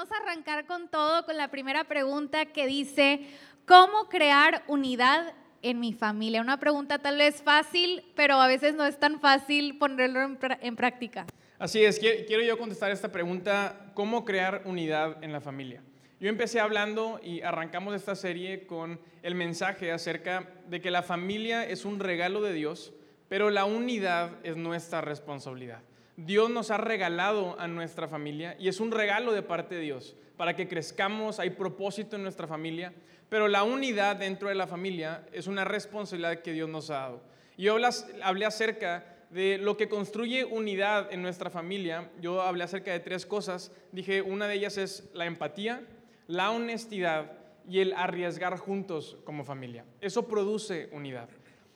[0.00, 3.20] vamos a arrancar con todo, con la primera pregunta que dice,
[3.66, 6.40] ¿cómo crear unidad en mi familia?
[6.40, 10.74] Una pregunta tal vez fácil, pero a veces no es tan fácil ponerlo en, en
[10.74, 11.26] práctica.
[11.58, 15.82] Así es, quiero yo contestar esta pregunta, ¿cómo crear unidad en la familia?
[16.18, 21.68] Yo empecé hablando y arrancamos esta serie con el mensaje acerca de que la familia
[21.68, 22.94] es un regalo de Dios,
[23.28, 25.82] pero la unidad es nuestra responsabilidad.
[26.26, 30.16] Dios nos ha regalado a nuestra familia y es un regalo de parte de Dios
[30.36, 32.92] para que crezcamos, hay propósito en nuestra familia,
[33.28, 37.22] pero la unidad dentro de la familia es una responsabilidad que Dios nos ha dado.
[37.56, 37.76] Yo
[38.22, 42.10] hablé acerca de lo que construye unidad en nuestra familia.
[42.20, 43.72] Yo hablé acerca de tres cosas.
[43.92, 45.82] Dije, una de ellas es la empatía,
[46.26, 47.32] la honestidad
[47.68, 49.84] y el arriesgar juntos como familia.
[50.00, 51.28] Eso produce unidad.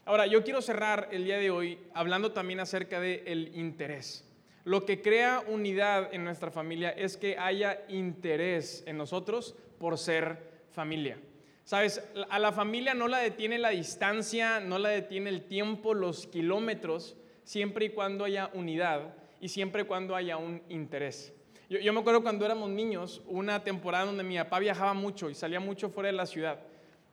[0.04, 4.24] Ahora, yo quiero cerrar el día de hoy hablando también acerca del interés.
[4.64, 10.64] Lo que crea unidad en nuestra familia es que haya interés en nosotros por ser
[10.70, 11.18] familia.
[11.64, 16.26] Sabes, a la familia no la detiene la distancia, no la detiene el tiempo, los
[16.26, 21.34] kilómetros, siempre y cuando haya unidad y siempre y cuando haya un interés.
[21.68, 25.60] Yo, me acuerdo cuando éramos niños, una temporada donde mi papá viajaba mucho y salía
[25.60, 26.60] mucho fuera de la ciudad.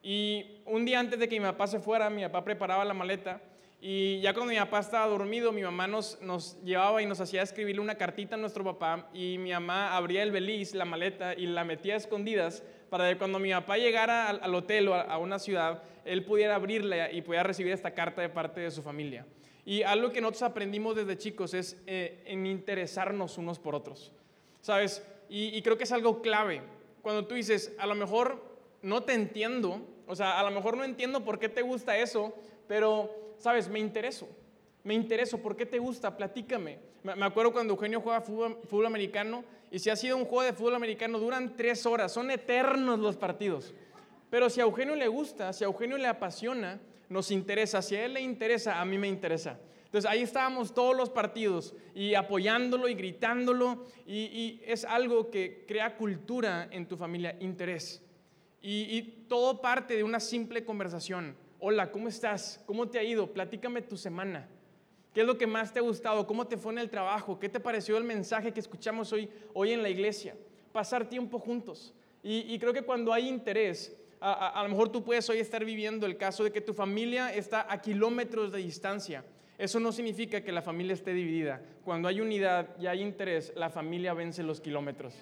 [0.02, 3.40] Y un día antes de que mi papá se fuera, mi papá preparaba la maleta
[3.84, 7.42] y ya cuando mi papá estaba dormido, mi mamá nos, nos llevaba y nos hacía
[7.42, 11.46] escribirle una cartita a nuestro papá y mi mamá abría el beliz, la maleta y
[11.46, 15.38] la metía a escondidas para que cuando mi papá llegara al, hotel o a, una
[15.38, 19.26] ciudad, él pudiera abrirla y pudiera recibir esta carta de parte de su familia.
[19.64, 24.12] Y algo que nosotros aprendimos desde chicos es eh, en interesarnos unos por otros.
[24.62, 25.02] ¿sabes?
[25.28, 26.62] Y, creo que es algo clave.
[27.02, 28.42] Cuando tú dices, a lo mejor
[28.80, 32.34] no te entiendo, o sea, a lo mejor no entiendo por qué te gusta eso,
[32.68, 33.10] pero,
[33.42, 33.68] ¿sabes?
[33.68, 34.28] Me intereso.
[34.84, 36.16] Me intereso, ¿por qué te gusta?
[36.16, 36.78] Platícame.
[37.02, 40.76] Me acuerdo cuando Eugenio juega fútbol, americano y si ha sido un juego de fútbol
[40.76, 43.74] americano, duran tres horas, son eternos los partidos.
[44.30, 47.82] Pero si a Eugenio le gusta, si a Eugenio le apasiona, nos interesa.
[47.82, 49.58] Si a él le interesa, a mí me interesa.
[49.84, 55.96] Entonces ahí estábamos todos los partidos y apoyándolo y gritándolo y, es algo que crea
[55.96, 58.02] cultura en tu familia, interés.
[58.62, 61.36] Y, todo parte de una simple conversación.
[61.64, 62.60] Hola, ¿cómo estás?
[62.66, 63.32] ¿Cómo te ha ido?
[63.32, 64.48] Platícame tu semana.
[65.14, 66.26] ¿Qué es lo que más te ha gustado?
[66.26, 67.38] ¿Cómo te fue en el trabajo?
[67.38, 70.34] ¿Qué te pareció el mensaje que escuchamos hoy, hoy en la iglesia?
[70.72, 71.94] Pasar tiempo juntos.
[72.20, 76.16] Y, creo que cuando hay interés, a, lo mejor tú puedes hoy estar viviendo el
[76.16, 79.24] caso de que tu familia está a kilómetros de distancia
[79.56, 81.62] eso no significa que la familia esté dividida.
[81.84, 85.14] Cuando hay unidad y hay interés, la familia vence los kilómetros.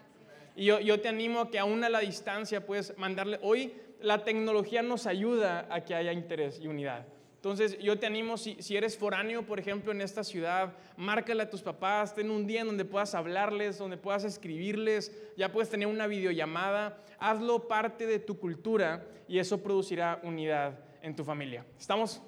[0.56, 4.82] Y yo, te animo a que aún a la distancia puedes mandarle, hoy la tecnología
[4.82, 7.06] nos ayuda a que haya interés y unidad.
[7.36, 11.48] Entonces yo te animo, si, si, eres foráneo, por ejemplo, en esta ciudad, márcale a
[11.48, 15.88] tus papás, ten un día en donde puedas hablarles, donde puedas escribirles, ya puedes tener
[15.88, 21.64] una videollamada, hazlo parte de tu cultura y eso producirá unidad en tu familia.
[21.78, 22.20] ¿Estamos?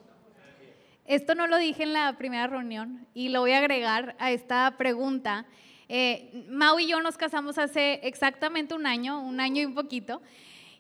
[1.04, 4.77] Esto no lo dije en la primera reunión y lo voy a agregar a esta
[4.78, 5.47] pregunta.
[5.89, 10.22] Eh, Mau y yo nos casamos hace exactamente un año, un año y un poquito,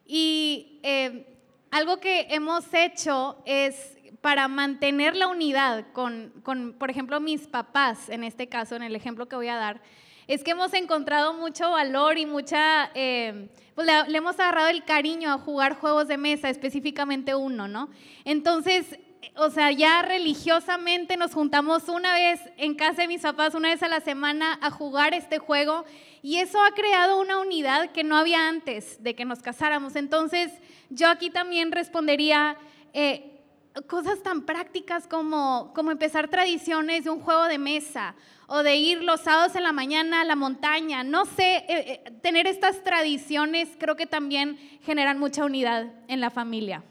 [0.06, 1.26] y eh,
[1.70, 6.32] algo que hemos hecho es para mantener la unidad con,
[6.78, 9.80] por ejemplo, mis papás, en este caso, en el ejemplo que voy a dar,
[10.28, 14.84] es que hemos encontrado mucho valor y mucha, eh, pues le, le, hemos agarrado el
[14.84, 17.90] cariño a jugar juegos de mesa, específicamente uno, ¿no?
[18.24, 18.98] Entonces,
[19.36, 23.82] o sea, ya religiosamente nos juntamos una vez en casa de mis papás, una vez
[23.82, 25.84] a la semana, a jugar este juego.
[26.22, 29.96] Y eso ha creado una unidad que no había antes de que nos casáramos.
[29.96, 30.52] Entonces,
[30.88, 32.56] yo aquí también respondería
[32.92, 33.40] eh,
[33.88, 38.14] cosas tan prácticas como, como empezar tradiciones de un juego de mesa
[38.46, 41.02] o de ir los sábados en la mañana a la montaña.
[41.02, 46.30] No sé, eh, eh, tener estas tradiciones creo que también generan mucha unidad en la
[46.30, 46.84] familia.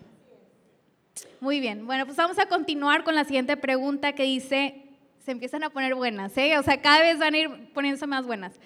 [1.40, 4.86] Muy bien, bueno, pues vamos a continuar con la siguiente pregunta que dice,
[5.24, 6.58] se empiezan a poner buenas, ¿eh?
[6.58, 8.59] O sea, cada vez van a ir poniéndose más buenas.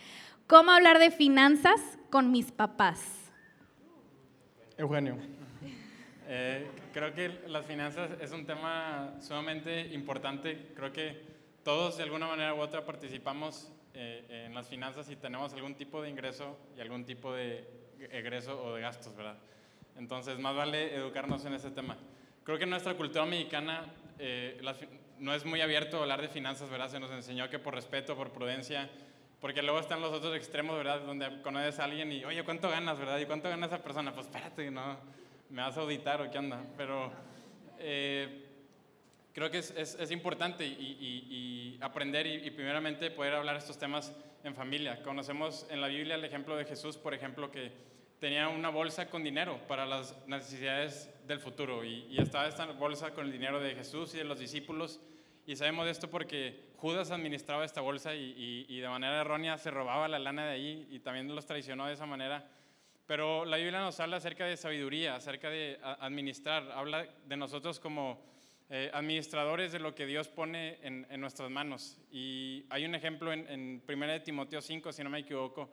[0.48, 3.32] ¿Cómo hablar de finanzas con mis papás?
[4.78, 5.18] Eugenio.
[6.28, 10.72] Eh, creo que las finanzas es un tema sumamente importante.
[10.76, 11.20] Creo que
[11.64, 16.00] todos de alguna manera u otra participamos eh, en las finanzas y tenemos algún tipo
[16.04, 17.68] de ingreso y algún tipo de
[18.12, 19.38] egreso o de gastos, ¿verdad?
[19.98, 21.98] Entonces, más vale educarnos en ese tema.
[22.44, 24.62] Creo que nuestra cultura mexicana eh,
[25.18, 26.90] no es muy abierto a hablar de finanzas, ¿verdad?
[26.90, 28.92] Se nos enseñó que por respeto, por prudencia,
[29.46, 31.02] porque luego están los otros extremos, ¿verdad?
[31.02, 33.20] Donde conoces a alguien y, oye, ¿cuánto ganas, verdad?
[33.20, 34.12] ¿Y cuánto gana esa persona?
[34.12, 34.98] Pues espérate, ¿no?
[35.52, 36.66] ¿Me vas a auditar o qué onda?
[36.76, 37.12] Pero
[37.78, 38.48] eh,
[39.34, 44.56] creo que es, es, importante y, y, aprender y, primeramente poder hablar estos temas en
[44.56, 45.04] familia.
[45.04, 47.72] Conocemos en la Biblia el ejemplo de Jesús, por ejemplo, que
[48.20, 53.12] tenía una bolsa con dinero para las necesidades del futuro y, y estaba esta bolsa
[53.14, 55.00] con el dinero de Jesús y de los discípulos.
[55.46, 59.70] Y sabemos de esto porque Judas administraba esta bolsa y, y, de manera errónea se
[59.70, 62.50] robaba la lana de ahí y también los traicionó de esa manera.
[63.06, 68.26] Pero la Biblia nos habla acerca de sabiduría, acerca de administrar, habla de nosotros como
[68.72, 72.00] eh, administradores de lo que Dios pone en, en, nuestras manos.
[72.12, 75.70] Y hay un ejemplo en, en 1 Timoteo 5, si no me equivoco,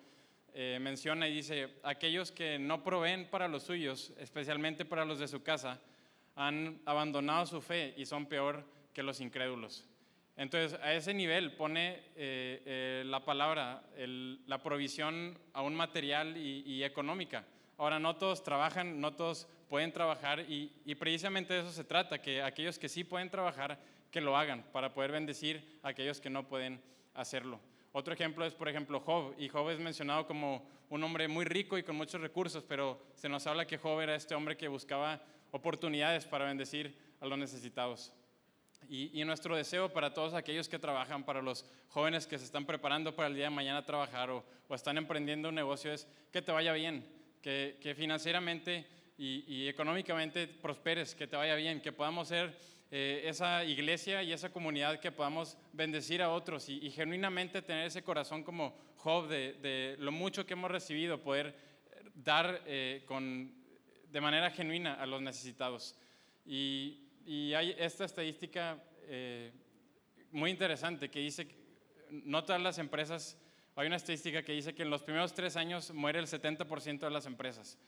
[0.52, 5.28] eh, menciona y dice, aquellos que no proveen para los suyos, especialmente para los de
[5.28, 5.80] su casa,
[6.36, 9.86] han abandonado su fe y son peor que los incrédulos.
[10.36, 17.44] Entonces, a ese nivel pone eh, eh, la palabra, la provisión aún material y, económica.
[17.76, 22.20] Ahora, no todos trabajan, no todos pueden trabajar y, y, precisamente de eso se trata,
[22.20, 23.78] que aquellos que sí pueden trabajar,
[24.10, 26.80] que lo hagan para poder bendecir a aquellos que no pueden
[27.14, 27.60] hacerlo.
[27.92, 31.76] Otro ejemplo es, por ejemplo, Job, y Job es mencionado como un hombre muy rico
[31.76, 35.22] y con muchos recursos, pero se nos habla que Job era este hombre que buscaba
[35.50, 38.12] oportunidades para bendecir a los necesitados.
[38.88, 43.14] Y, nuestro deseo para todos aquellos que trabajan, para los jóvenes que se están preparando
[43.14, 46.50] para el día de mañana a trabajar o, están emprendiendo un negocio, es que te
[46.50, 47.06] vaya bien,
[47.42, 48.86] que, financieramente
[49.18, 52.56] y, económicamente prosperes, que te vaya bien, que podamos ser
[52.90, 58.02] eh, esa iglesia y esa comunidad que podamos bendecir a otros y, genuinamente tener ese
[58.02, 61.54] corazón como Job de, lo mucho que hemos recibido, poder
[62.14, 63.52] dar eh, con,
[64.10, 65.96] de manera genuina a los necesitados.
[66.44, 69.52] Y y hay esta estadística eh,
[70.30, 71.46] muy interesante que dice,
[72.10, 73.38] no todas las empresas,
[73.76, 77.10] hay una estadística que dice que en los primeros tres años muere el 70% de
[77.10, 77.78] las empresas,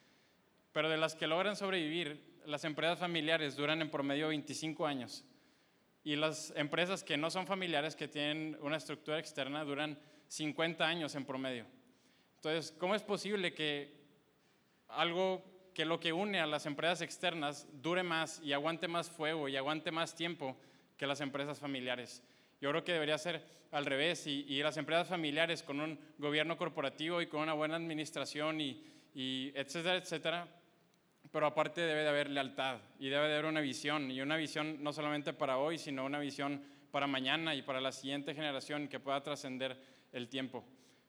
[0.72, 5.25] pero de las que logran sobrevivir, las empresas familiares duran en promedio 25 años
[6.04, 9.98] y las empresas que no son familiares, que tienen una estructura externa, duran
[10.28, 11.66] 50 años en promedio.
[12.36, 14.04] Entonces, ¿cómo es posible que
[14.88, 15.42] algo
[15.75, 19.56] que lo que une a las empresas externas dure más y aguante más fuego y
[19.56, 20.56] aguante más tiempo
[20.97, 22.23] que las empresas familiares.
[22.61, 23.43] Yo creo que debería ser
[23.73, 28.61] al revés y, las empresas familiares con un gobierno corporativo y con una buena administración
[28.61, 28.82] y,
[29.15, 30.49] y etcétera, etcétera.
[31.32, 34.82] Pero aparte debe de haber lealtad y debe de haber una visión y una visión
[34.82, 36.62] no solamente para hoy, sino una visión
[36.93, 39.77] para mañana y para la siguiente generación que pueda trascender
[40.12, 40.65] el tiempo.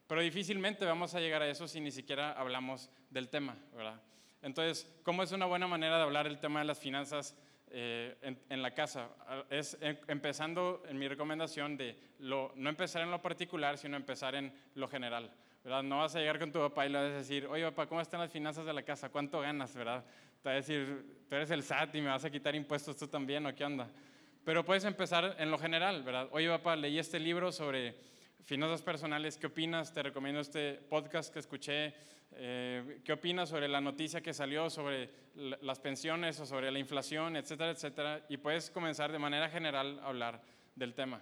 [0.07, 4.01] Pero difícilmente vamos a llegar a eso si ni siquiera hablamos del tema, ¿verdad?
[4.45, 7.35] Entonces, ¿cómo es una buena manera de hablar el tema de las finanzas
[7.71, 9.09] eh, en, la casa?
[9.49, 14.35] Es em, empezando en mi recomendación de lo, no empezar en lo particular, sino empezar
[14.35, 15.31] en lo general.
[15.63, 15.81] ¿verdad?
[15.81, 18.01] No vas a llegar con tu papá y le vas a decir, oye papá, ¿cómo
[18.01, 19.09] están las finanzas de la casa?
[19.09, 19.73] ¿Cuánto ganas?
[19.75, 20.05] ¿verdad?
[20.43, 23.07] Te va a decir, tú eres el SAT y me vas a quitar impuestos tú
[23.07, 23.89] también, ¿o qué onda?
[24.43, 26.29] Pero puedes empezar en lo general, ¿verdad?
[26.31, 27.95] Oye papá, leí este libro sobre
[28.43, 29.91] finanzas personales, ¿qué opinas?
[29.91, 31.95] Te recomiendo este podcast que escuché
[32.37, 35.09] eh, ¿Qué opinas sobre la noticia que salió sobre
[35.61, 38.25] las pensiones o sobre la inflación, etcétera, etcétera?
[38.29, 40.41] Y puedes comenzar de manera general a hablar
[40.75, 41.21] del tema.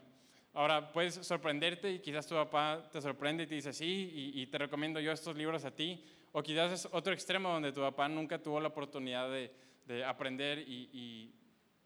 [0.54, 4.60] Ahora, puedes sorprenderte y quizás tu papá te sorprende y te dice, sí, y, te
[4.60, 6.04] recomiendo yo estos libros a ti.
[6.32, 11.34] O quizás es otro extremo donde tu papá nunca tuvo la oportunidad de, aprender y,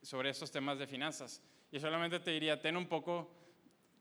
[0.02, 1.42] sobre estos temas de finanzas.
[1.72, 3.32] Y solamente te diría, ten un poco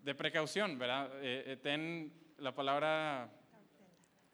[0.03, 1.11] de precaución, ¿verdad?
[1.21, 3.29] Eh, eh, ten la palabra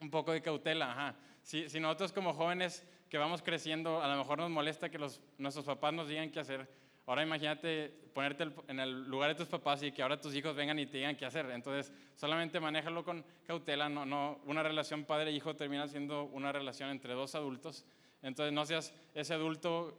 [0.03, 1.17] un poco de cautela, ajá.
[1.43, 5.21] Si, si, nosotros como jóvenes que vamos creciendo, a lo mejor nos molesta que los,
[5.39, 6.69] nuestros papás nos digan qué hacer.
[7.07, 10.79] Ahora imagínate ponerte en el lugar de tus papás y que ahora tus hijos vengan
[10.79, 11.51] y te digan qué hacer.
[11.51, 13.89] Entonces, solamente manéjalo con cautela.
[13.89, 17.85] No, no, una relación padre-hijo termina siendo una relación entre dos adultos.
[18.23, 19.99] Entonces, no seas ese adulto,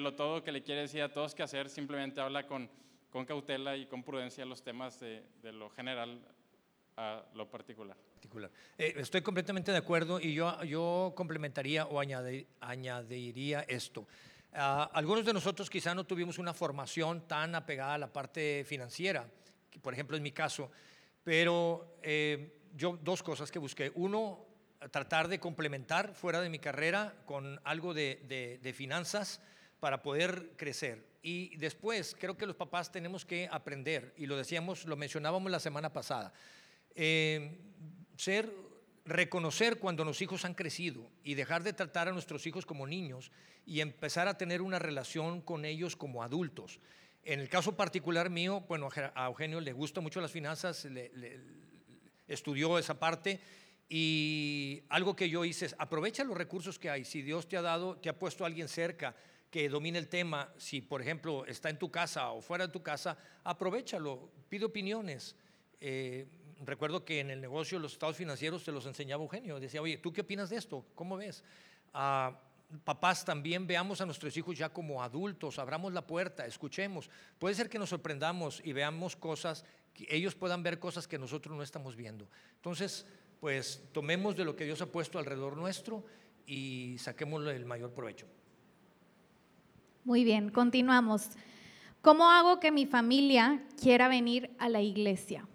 [0.00, 1.68] lo todo, que le quiere decir a todos qué hacer.
[1.68, 2.70] Simplemente habla con,
[3.10, 6.20] con cautela y con prudencia los temas de, de lo general
[6.96, 7.96] a lo particular.
[8.78, 14.06] Eh, estoy completamente de acuerdo y yo, yo complementaría o añadiría esto.
[14.52, 19.28] Ah, algunos de nosotros quizá no tuvimos una formación tan apegada a la parte financiera,
[19.82, 20.70] por ejemplo en mi caso,
[21.22, 23.92] pero eh, yo dos cosas que busqué.
[23.94, 24.46] Uno,
[24.90, 29.40] tratar de complementar fuera de mi carrera con algo de, de finanzas
[29.80, 31.04] para poder crecer.
[31.22, 35.58] Y después, creo que los papás tenemos que aprender, y lo decíamos, lo mencionábamos la
[35.58, 36.34] semana pasada,
[36.94, 37.58] eh,
[38.16, 38.52] ser,
[39.04, 43.30] reconocer cuando los hijos han crecido y dejar de tratar a nuestros hijos como niños
[43.66, 46.80] y empezar a tener una relación con ellos como adultos.
[47.24, 50.86] En el caso particular mío, bueno, a Eugenio le gusta mucho las finanzas,
[52.28, 53.40] estudió esa parte
[53.88, 57.04] y algo que yo hice es aprovecha los recursos que hay.
[57.04, 59.14] Si Dios te ha dado, te ha puesto a alguien cerca
[59.50, 62.82] que domine el tema, si por ejemplo está en tu casa o fuera de tu
[62.82, 65.36] casa, aprovechalo, pide opiniones.
[65.80, 66.26] Eh,
[66.66, 69.58] recuerdo que en el negocio los estados financieros te los enseñaba Eugenio.
[69.60, 70.84] Decía, oye, ¿tú qué opinas de esto?
[70.94, 71.42] ¿Cómo ves?
[71.92, 72.38] Ah,
[72.84, 77.10] papás también veamos a nuestros hijos ya como adultos, abramos la puerta, escuchemos.
[77.38, 81.56] Puede ser que nos sorprendamos y veamos cosas, que ellos puedan ver cosas que nosotros
[81.56, 82.28] no estamos viendo.
[82.56, 83.06] Entonces,
[83.40, 86.04] pues tomemos de lo que Dios ha puesto alrededor nuestro
[86.46, 88.26] y saquémosle el mayor provecho.
[90.04, 91.30] Muy bien, continuamos.
[92.02, 95.46] ¿Cómo hago que mi familia quiera venir a la iglesia?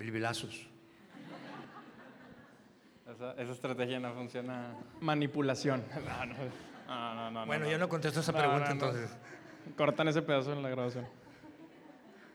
[0.00, 0.66] Bilbilazos.
[3.12, 4.74] Esa, esa estrategia no funciona.
[5.00, 5.84] Manipulación.
[6.90, 7.70] No, no, no, no, no, Bueno, no.
[7.70, 8.72] yo no contesto esa pregunta no, no.
[8.72, 9.16] entonces.
[9.76, 11.06] Cortan ese pedazo en la grabación.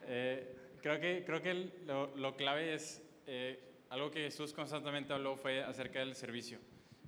[0.07, 5.35] Eh, creo que, creo que lo, lo clave es eh, algo que Jesús constantemente habló
[5.35, 6.59] fue acerca del servicio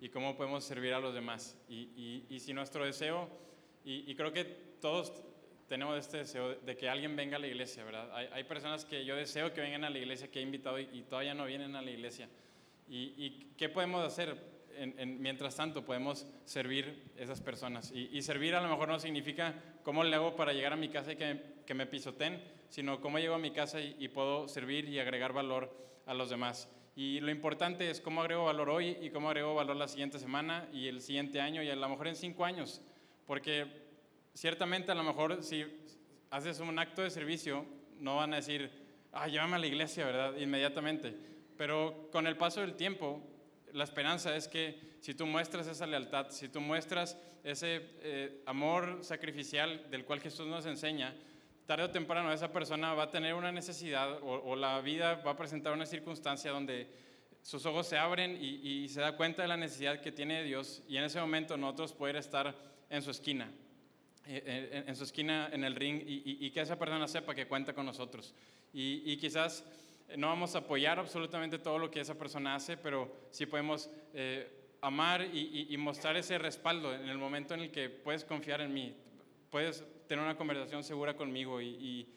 [0.01, 1.57] y cómo podemos servir a los demás.
[1.69, 3.29] Y, y- y si nuestro deseo,
[3.85, 4.43] y, y creo que
[4.81, 5.13] todos
[5.67, 8.09] tenemos este deseo de que alguien venga a la iglesia, ¿verdad?
[8.15, 10.87] Hay, hay personas que yo deseo que vengan a la iglesia, que he invitado y,
[10.93, 12.29] y todavía no vienen a la iglesia.
[12.89, 14.35] ¿Y, y qué podemos hacer?
[14.77, 17.91] En- en- mientras tanto, podemos servir esas personas.
[17.91, 20.87] Y, y servir a lo mejor no significa cómo le hago para llegar a mi
[20.89, 24.47] casa y que, que me pisoten, sino cómo llego a mi casa y, y puedo
[24.47, 26.69] servir y agregar valor a los demás.
[26.95, 30.67] Y lo importante es cómo agrego valor hoy y cómo agrego valor la siguiente semana
[30.71, 32.81] y el siguiente año y a lo mejor en cinco años.
[33.25, 33.86] Porque
[34.37, 35.65] ciertamente a lo mejor si
[36.29, 37.65] haces un acto de servicio,
[37.99, 38.69] no van a decir,
[39.11, 40.37] ah, llévame a la iglesia, ¿verdad?
[40.37, 41.15] Inmediatamente.
[41.57, 43.19] Pero con el paso del tiempo,
[43.73, 48.99] la esperanza es que si tú muestras esa lealtad, si tú muestras ese eh, amor
[49.01, 51.15] sacrificial del cual Jesús nos enseña,
[51.65, 55.35] tarde o temprano esa persona va a tener una necesidad o, la vida va a
[55.35, 56.87] presentar una circunstancia donde
[57.41, 60.83] sus ojos se abren y, se da cuenta de la necesidad que tiene de Dios
[60.87, 62.55] y en ese momento nosotros poder estar
[62.89, 63.51] en su esquina,
[64.27, 67.85] en, en su esquina en el ring y, que esa persona sepa que cuenta con
[67.85, 68.33] nosotros.
[68.73, 69.63] Y, quizás
[70.09, 73.89] eh, no vamos a apoyar absolutamente todo lo que esa persona hace, pero sí podemos
[74.13, 74.49] eh,
[74.81, 78.93] amar y, mostrar ese respaldo en el momento en el que puedes confiar en mí,
[79.49, 82.07] puedes tener una conversación segura conmigo y,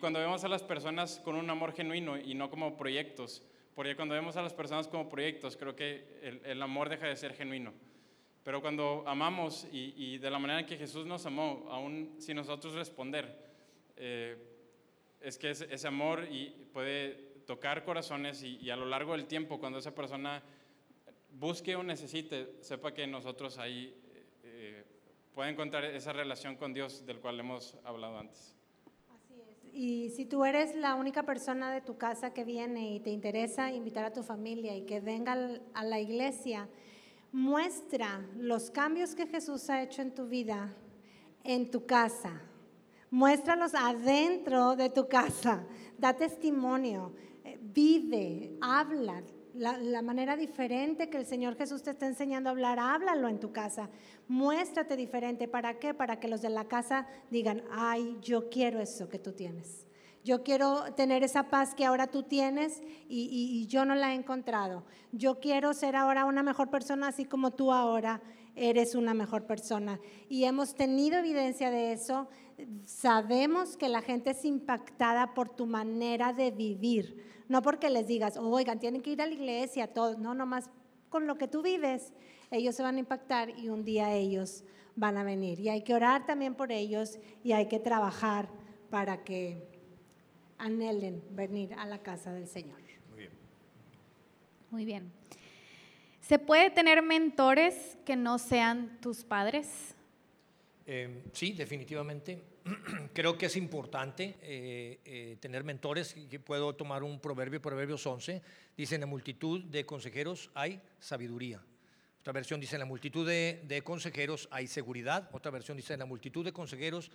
[0.00, 3.42] cuando vemos a las personas con un amor genuino y no como proyectos,
[3.74, 7.34] porque cuando vemos a las personas como proyectos, creo que el amor deja de ser
[7.34, 7.72] genuino.
[8.44, 12.36] Pero cuando amamos y, y de la manera en que Jesús nos amó, aún sin
[12.36, 13.38] nosotros responder,
[13.96, 14.36] eh,
[15.20, 19.26] es que ese, ese amor y puede tocar corazones y, y a lo largo del
[19.26, 20.42] tiempo, cuando esa persona
[21.38, 23.94] busque o necesite, sepa que nosotros ahí
[24.42, 24.84] eh,
[25.34, 28.56] puede encontrar esa relación con Dios del cual hemos hablado antes.
[29.72, 33.72] Y si tú eres la única persona de tu casa que viene y te interesa
[33.72, 35.32] invitar a tu familia y que venga
[35.72, 36.68] a la iglesia,
[37.32, 40.74] muestra los cambios que Jesús ha hecho en tu vida
[41.44, 42.40] en tu casa.
[43.10, 45.64] Muéstralos adentro de tu casa.
[45.98, 47.12] Da testimonio.
[47.44, 49.22] eh, Vive, habla.
[49.54, 53.38] La, la manera diferente que el Señor Jesús te está enseñando a hablar, háblalo en
[53.38, 53.90] tu casa.
[54.26, 55.46] Muéstrate diferente.
[55.46, 55.92] ¿Para qué?
[55.92, 59.86] Para que los de la casa digan, ay, yo quiero eso que tú tienes.
[60.24, 64.12] Yo quiero tener esa paz que ahora tú tienes y, y- y yo no la
[64.12, 64.84] he encontrado.
[65.10, 68.22] Yo quiero ser ahora una mejor persona así como tú ahora
[68.54, 69.98] eres una mejor persona.
[70.28, 72.28] Y hemos tenido evidencia de eso.
[72.84, 77.24] Sabemos que la gente es impactada por tu manera de vivir.
[77.48, 80.18] No porque les digas, oigan, tienen que ir a la iglesia, todos.
[80.18, 80.70] No, nomás
[81.08, 82.12] con lo que tú vives,
[82.50, 84.64] ellos se van a impactar y un día ellos
[84.96, 85.58] van a venir.
[85.60, 88.48] Y hay que orar también por ellos y hay que trabajar
[88.90, 89.71] para que
[90.62, 92.78] anhelen venir a la casa del Señor.
[93.10, 93.32] Muy bien.
[94.70, 95.12] Muy bien.
[96.20, 99.96] ¿Se puede tener mentores que no sean tus padres?
[100.86, 102.40] Eh, sí, definitivamente.
[103.12, 106.14] Creo que es importante eh, eh, tener mentores.
[106.44, 108.40] Puedo tomar un proverbio, Proverbios 11.
[108.76, 111.60] Dice, en la multitud de consejeros hay sabiduría.
[112.20, 115.28] Otra versión dice, en la multitud de, de consejeros hay seguridad.
[115.32, 117.10] Otra versión dice, en la multitud de consejeros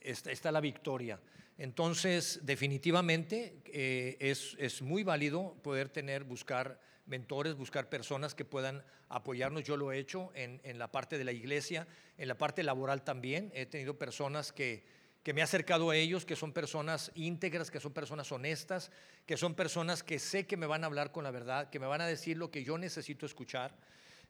[0.00, 1.20] está la victoria.
[1.58, 8.84] Entonces, definitivamente eh, es, es muy válido poder tener, buscar mentores, buscar personas que puedan
[9.08, 9.64] apoyarnos.
[9.64, 11.86] Yo lo he hecho en, en la parte de la iglesia,
[12.18, 13.50] en la parte laboral también.
[13.54, 14.84] He tenido personas que,
[15.22, 18.90] que me he acercado a ellos, que son personas íntegras, que son personas honestas,
[19.26, 21.86] que son personas que sé que me van a hablar con la verdad, que me
[21.86, 23.76] van a decir lo que yo necesito escuchar.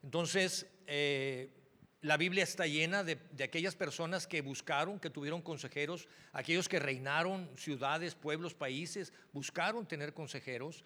[0.02, 1.48] Entonces, eh,
[2.02, 6.80] la Biblia está llena de, de aquellas personas que buscaron, que tuvieron consejeros, aquellos que
[6.80, 10.84] reinaron ciudades, pueblos, países, buscaron tener consejeros.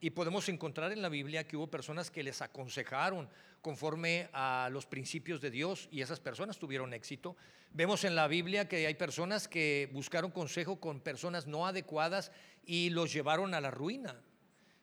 [0.00, 3.28] Y podemos encontrar en la Biblia que hubo personas que les aconsejaron
[3.62, 7.36] conforme a los principios de Dios y esas personas tuvieron éxito.
[7.72, 12.32] Vemos en la Biblia que hay personas que buscaron consejo con personas no adecuadas
[12.64, 14.20] y los llevaron a la ruina.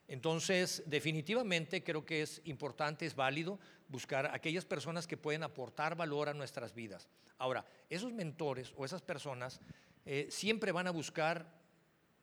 [0.08, 6.30] Entonces, definitivamente creo que es importante, es válido buscar aquellas personas que pueden aportar valor
[6.30, 7.08] a nuestras vidas.
[7.36, 9.60] Ahora, esos mentores o esas personas
[10.06, 11.46] eh, siempre van a buscar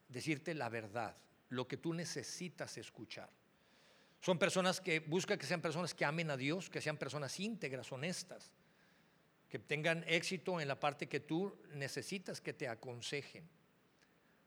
[0.09, 1.15] decirte la verdad,
[1.49, 3.29] lo que tú necesitas escuchar.
[4.19, 7.91] Son personas que buscan que sean personas que amen a Dios, que sean personas íntegras,
[7.91, 8.51] honestas,
[9.47, 13.47] que tengan éxito en la parte que tú necesitas que te aconsejen.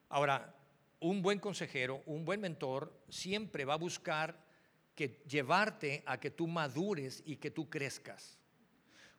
[0.09, 0.53] Ahora,
[0.99, 4.43] un buen consejero, un buen mentor, siempre va a buscar
[4.95, 8.37] que llevarte a que tú madures y que tú crezcas.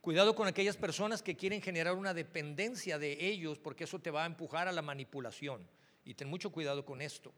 [0.00, 4.24] Cuidado con aquellas personas que quieren generar una dependencia de ellos porque eso te va
[4.24, 5.66] a empujar a la manipulación.
[6.04, 7.32] Y ten mucho cuidado con esto.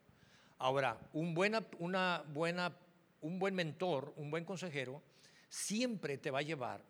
[0.58, 2.76] Ahora, un, buena, una buena,
[3.20, 5.02] un buen mentor, un buen consejero,
[5.48, 6.84] siempre te va a llevar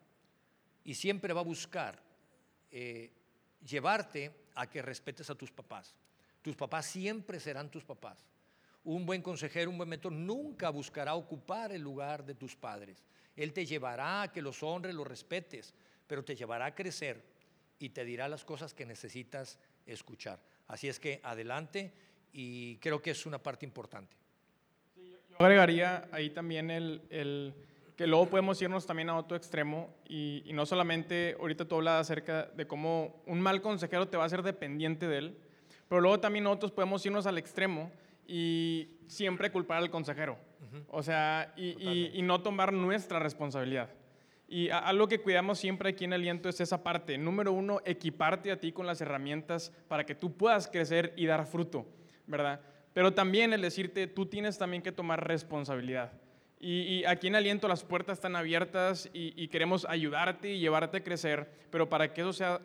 [0.84, 2.02] y siempre va a buscar
[2.70, 3.10] eh,
[3.66, 5.94] llevarte a que respetes a tus papás.
[6.42, 8.26] Tus papás siempre serán tus papás.
[8.84, 13.04] Un buen consejero, un buen mentor nunca buscará ocupar el lugar de tus padres.
[13.36, 15.72] Él te llevará a que los honres, los respetes,
[16.06, 17.24] pero te llevará a crecer
[17.78, 20.40] y te dirá las cosas que necesitas escuchar.
[20.66, 21.92] Así es que adelante
[22.32, 24.16] y creo que es una parte importante.
[24.96, 27.54] Yo agregaría ahí también el, el
[27.96, 32.00] que luego podemos irnos también a otro extremo y, y no solamente, ahorita tú hablas
[32.00, 35.38] acerca de cómo un mal consejero te va a hacer dependiente de él,
[35.92, 37.92] pero luego también nosotros podemos irnos al extremo
[38.26, 40.38] y siempre culpar al consejero.
[40.88, 43.90] O sea, y, y- y no tomar nuestra responsabilidad.
[44.48, 47.18] Y a- algo que cuidamos siempre aquí en Aliento es esa parte.
[47.18, 51.44] Número uno, equiparte a ti con las herramientas para que tú puedas crecer y dar
[51.44, 51.84] fruto,
[52.26, 52.62] ¿verdad?
[52.94, 56.10] Pero también el decirte, tú tienes también que tomar responsabilidad.
[56.64, 61.02] Y, y aquí en Aliento las puertas están abiertas y, queremos ayudarte y llevarte a
[61.02, 62.60] crecer, pero para que, eso sea,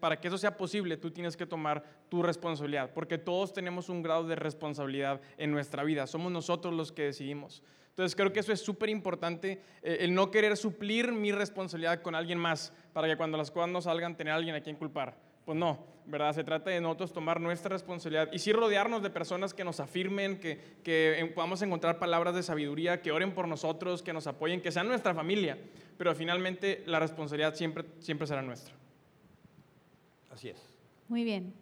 [0.00, 4.02] para que eso sea posible, tú tienes que tomar tu responsabilidad, porque todos tenemos un
[4.02, 7.62] grado de responsabilidad en nuestra vida, somos nosotros los que decidimos.
[7.88, 12.14] Entonces creo que eso es súper importante, eh, el no querer suplir mi responsabilidad con
[12.14, 15.16] alguien más, para que cuando las cosas no salgan, tener a alguien a quien culpar.
[15.48, 16.34] Pues no, ¿verdad?
[16.34, 20.38] Se trata de nosotros tomar nuestra responsabilidad y sí rodearnos de personas que nos afirmen,
[20.40, 24.70] que, que podamos encontrar palabras de sabiduría, que oren por nosotros, que nos apoyen, que
[24.70, 25.56] sean nuestra familia,
[25.96, 28.74] pero finalmente la responsabilidad siempre, siempre será nuestra.
[30.30, 30.62] Así es.
[31.08, 31.54] Muy bien.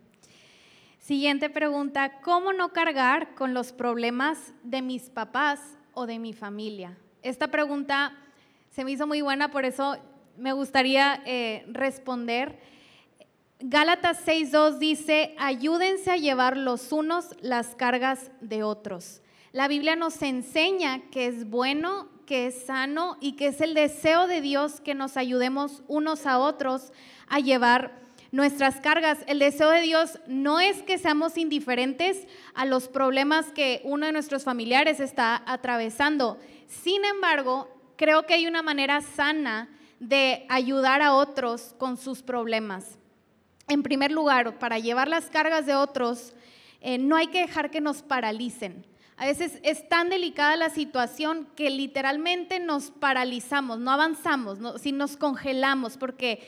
[0.99, 6.99] Siguiente pregunta, ¿cómo no cargar con los problemas de mis papás o de mi familia?
[7.23, 8.19] Esta pregunta
[8.69, 9.97] se me hizo muy buena, por eso
[10.37, 12.75] me gustaría eh, responder.
[13.59, 19.23] Gálatas 6.2 dice, ayúdense a llevar los unos las cargas de otros.
[19.53, 24.27] La Biblia nos enseña que es bueno, que es sano y que es el deseo
[24.27, 26.93] de Dios que nos ayudemos unos a otros
[27.29, 27.99] a llevar
[28.31, 29.21] nuestras cargas.
[29.27, 34.13] El deseo de Dios no es que seamos indiferentes a los problemas que uno de
[34.13, 36.39] nuestros familiares está atravesando.
[36.67, 42.99] Sin embargo, creo que hay una manera sana de ayudar a otros con sus problemas.
[43.69, 46.35] En primer lugar, para llevar las cargas de otros,
[46.81, 48.87] eh, no hay que dejar que nos paralicen.
[49.17, 54.93] A veces es tan delicada la situación que literalmente nos paralizamos, no avanzamos, no, si
[54.93, 56.47] nos congelamos porque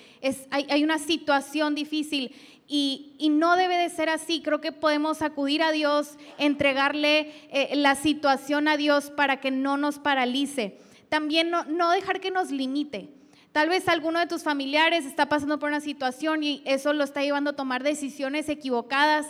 [0.51, 2.33] hay, una situación difícil
[2.69, 4.41] y, no debe de ser así.
[4.41, 9.77] Creo que podemos acudir a Dios, entregarle eh, la situación a Dios para que no
[9.77, 10.79] nos paralice.
[11.09, 13.18] También no dejar que nos limite.
[13.59, 17.25] Tal vez alguno de tus familiares está pasando por una situación y eso lo está
[17.25, 19.27] llevando a tomar decisiones equivocadas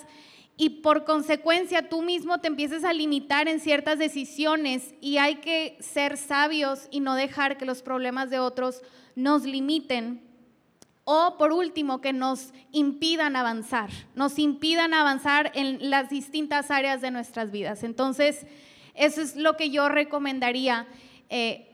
[0.59, 5.79] y por consecuencia tú mismo te empieces a limitar en ciertas decisiones y hay que
[5.81, 8.83] ser sabios y no dejar que los problemas de otros
[9.17, 10.21] nos limiten.
[11.05, 17.11] O por último, que nos impidan avanzar, nos impidan avanzar en las distintas áreas de
[17.11, 17.83] nuestras vidas.
[17.83, 18.45] Entonces,
[18.93, 20.87] eso es lo que yo recomendaría.
[21.31, 21.67] eh,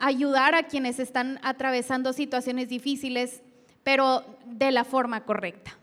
[0.00, 3.42] ayudar a quienes están atravesando situaciones difíciles,
[3.82, 5.76] pero de la forma correcta.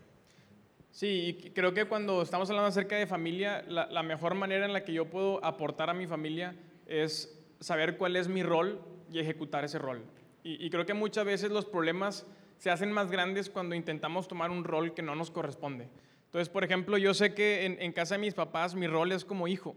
[0.90, 4.92] Sí, creo que cuando estamos hablando acerca de familia, la, mejor manera en la que
[4.92, 6.56] yo puedo aportar a mi familia
[6.86, 8.80] es saber cuál es mi rol
[9.12, 10.04] y ejecutar ese rol.
[10.42, 12.26] Y, y creo que muchas veces los problemas
[12.58, 15.88] se hacen más grandes cuando intentamos tomar un rol que no nos corresponde.
[16.24, 19.24] Entonces, por ejemplo, yo sé que en, en casa de mis papás mi rol es
[19.24, 19.76] como hijo.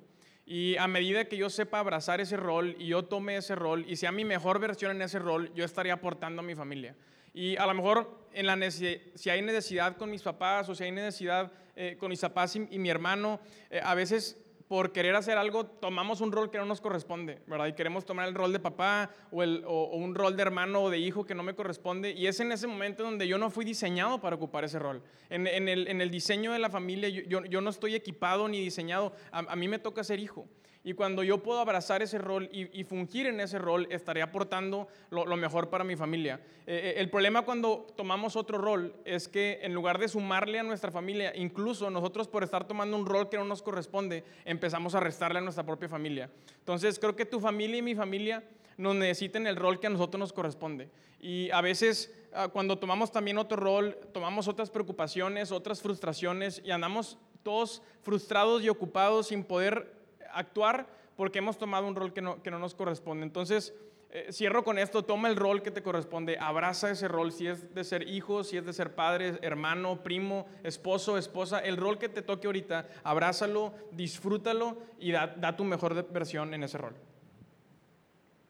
[0.54, 3.96] Y a medida que yo sepa abrazar ese rol y yo tome ese rol y
[3.96, 6.94] sea mi mejor versión en ese rol, yo estaré aportando a mi familia.
[7.34, 10.92] Y a lo mejor en la si hay necesidad con mis papás o si hay
[10.92, 14.41] necesidad eh, con mis papás y, y mi hermano, eh, a veces
[14.72, 17.68] por querer hacer algo, tomamos un rol que no nos corresponde, ¿verdad?
[17.68, 20.90] Y queremos tomar el rol de papá o, el, o, un rol de hermano o
[20.90, 22.12] de hijo que no me corresponde.
[22.12, 25.04] Y es en ese momento donde yo no fui diseñado para ocupar ese rol.
[25.30, 29.12] En, el, en el, diseño de la familia, yo, yo, no estoy equipado ni diseñado.
[29.34, 30.48] a mí me toca ser hijo.
[30.84, 35.38] Y cuando yo puedo abrazar ese rol y, fungir en ese rol, estaré aportando lo,
[35.38, 36.40] mejor para mi familia.
[36.66, 40.64] Eh, eh, el problema cuando tomamos otro rol es que en lugar de sumarle a
[40.64, 45.00] nuestra familia, incluso nosotros por estar tomando un rol que no nos corresponde, empezamos a
[45.00, 46.32] restarle a nuestra propia familia.
[46.58, 48.44] Entonces creo que tu familia y mi familia
[48.78, 50.90] nos necesiten el rol que a nosotros nos corresponde.
[51.20, 56.72] Y a veces ah, cuando tomamos también otro rol, tomamos otras preocupaciones, otras frustraciones y
[56.72, 60.01] andamos todos frustrados y ocupados sin poder
[60.34, 63.24] actuar porque hemos tomado un rol que no, que no nos corresponde.
[63.24, 63.74] Entonces,
[64.14, 67.74] eh, cierro con esto, toma el rol que te corresponde, abraza ese rol, si es
[67.74, 72.10] de ser hijo, si es de ser padre, hermano, primo, esposo, esposa, el rol que
[72.10, 76.96] te toque ahorita, abrázalo, disfrútalo y da, da tu mejor versión en ese rol.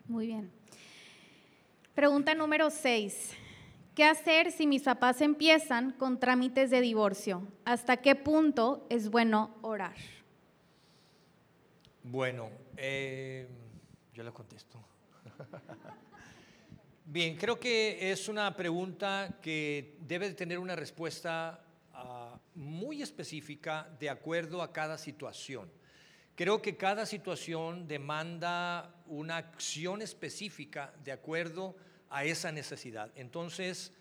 [0.07, 0.51] Muy bien.
[1.93, 3.37] Pregunta número 6.
[3.93, 7.45] ¿Qué hacer si mis papás empiezan con trámites de divorcio?
[7.65, 9.95] ¿Hasta qué punto es bueno orar?
[12.03, 13.47] Bueno, eh,
[14.11, 14.83] yo le contesto.
[17.05, 24.09] Bien, creo que es una pregunta que debe tener una respuesta ah, muy específica de
[24.09, 25.69] acuerdo a cada situación.
[26.35, 31.75] Creo que cada situación demanda una acción específica de acuerdo
[32.09, 33.11] a esa necesidad.
[33.15, 33.93] Entonces,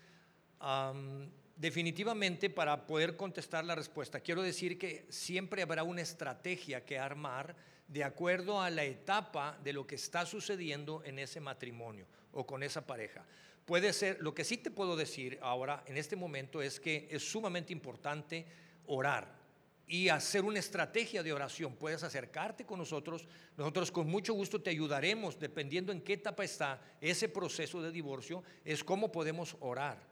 [1.55, 7.55] definitivamente para poder contestar la respuesta, quiero decir que siempre habrá una estrategia que armar
[7.91, 12.63] de acuerdo a la etapa de lo que está sucediendo en ese matrimonio o con
[12.63, 13.25] esa pareja.
[13.65, 17.29] Puede ser, lo que sí te puedo decir ahora en este momento es que es
[17.29, 18.45] sumamente importante
[18.85, 19.41] orar
[19.87, 21.75] y hacer una estrategia de oración.
[21.75, 23.27] Puedes acercarte con nosotros,
[23.57, 28.41] nosotros con mucho gusto te ayudaremos, dependiendo en qué etapa está ese proceso de divorcio,
[28.63, 30.07] es cómo podemos orar.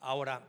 [0.00, 0.46] Ahora,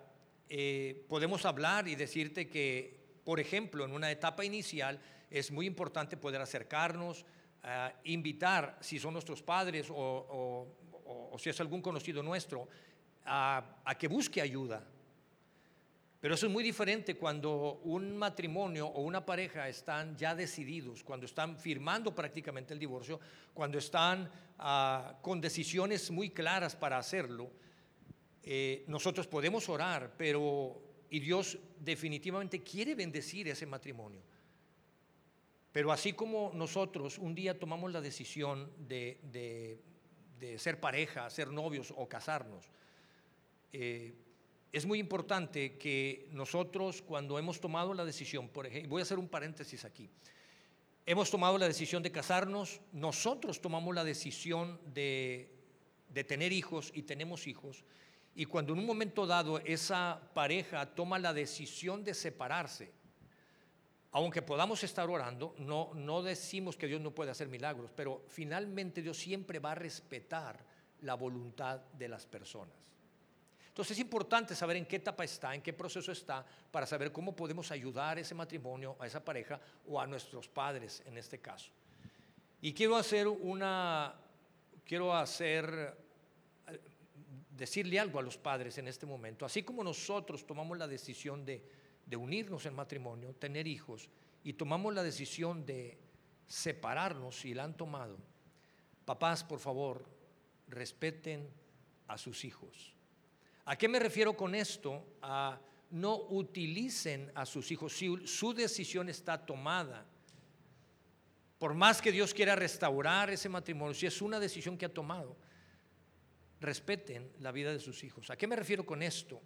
[0.50, 5.00] eh, podemos hablar y decirte que, por ejemplo, en una etapa inicial,
[5.34, 7.26] es muy importante poder acercarnos,
[8.04, 10.68] invitar, si son nuestros padres o,
[11.40, 12.68] si es algún conocido nuestro,
[13.26, 14.86] a, que busque ayuda.
[16.20, 21.26] Pero eso es muy diferente cuando un matrimonio o una pareja están ya decididos, cuando
[21.26, 23.20] están firmando prácticamente el divorcio,
[23.54, 27.52] cuando están ah, con decisiones muy claras para hacerlo.
[28.44, 34.22] Eh, nosotros podemos orar, pero y Dios definitivamente quiere bendecir ese matrimonio.
[35.74, 39.82] Pero así como nosotros un día tomamos la decisión de,
[40.58, 42.70] ser pareja, ser novios o casarnos,
[43.74, 44.14] eh,
[44.72, 49.18] es muy importante que nosotros cuando hemos tomado la decisión, por ejemplo, voy a hacer
[49.18, 50.10] un paréntesis aquí,
[51.08, 55.50] hemos tomado la decisión de casarnos, nosotros tomamos la decisión de,
[56.10, 57.84] de tener hijos y tenemos hijos,
[58.36, 62.92] y cuando en un momento dado esa pareja toma la decisión de separarse,
[64.14, 69.02] aunque podamos estar orando, no, no decimos que Dios no puede hacer milagros, pero finalmente
[69.02, 70.64] Dios siempre va a respetar
[71.02, 72.76] la voluntad de las personas.
[73.68, 77.36] Entonces es importante saber en qué etapa está, en qué proceso está, para saber cómo
[77.36, 81.72] podemos ayudar a ese matrimonio, a esa pareja o a nuestros padres en este caso.
[82.62, 84.14] Y quiero hacer una,
[84.86, 85.98] quiero hacer,
[87.50, 89.44] decirle algo a los padres en este momento.
[89.44, 94.10] Así como nosotros tomamos la decisión de de unirnos en matrimonio, tener hijos,
[94.44, 95.98] y tomamos la decisión de
[96.48, 98.18] separarnos si la han tomado,
[99.06, 100.06] papás, por favor,
[100.68, 101.50] respeten
[102.08, 102.94] a sus hijos.
[103.66, 105.06] ¿A qué me refiero con esto?
[105.22, 105.60] A
[105.94, 107.94] no utilicen a sus hijos.
[107.94, 110.04] Si su decisión está tomada,
[111.60, 115.38] por más que Dios quiera restaurar ese matrimonio, si es una decisión que ha tomado,
[116.60, 118.32] respeten la vida de sus hijos.
[118.32, 119.40] ¿A qué me refiero con esto?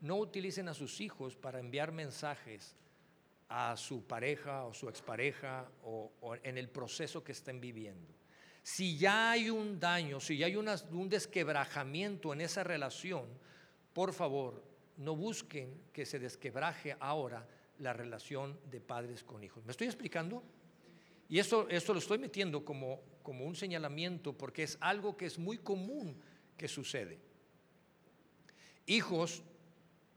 [0.00, 2.76] No utilicen a sus hijos para enviar mensajes
[3.48, 6.10] a su pareja o su expareja o,
[6.42, 8.14] en el proceso que estén viviendo.
[8.62, 13.26] Si ya hay un daño, si ya hay un desquebrajamiento en esa relación,
[13.94, 14.62] por favor,
[14.98, 19.64] no busquen que se desquebraje ahora la relación de padres con hijos.
[19.64, 20.42] ¿Me estoy explicando?
[21.28, 25.38] Y esto, esto lo estoy metiendo como, como un señalamiento porque es algo que es
[25.38, 26.20] muy común
[26.56, 27.18] que sucede.
[28.86, 29.42] Hijos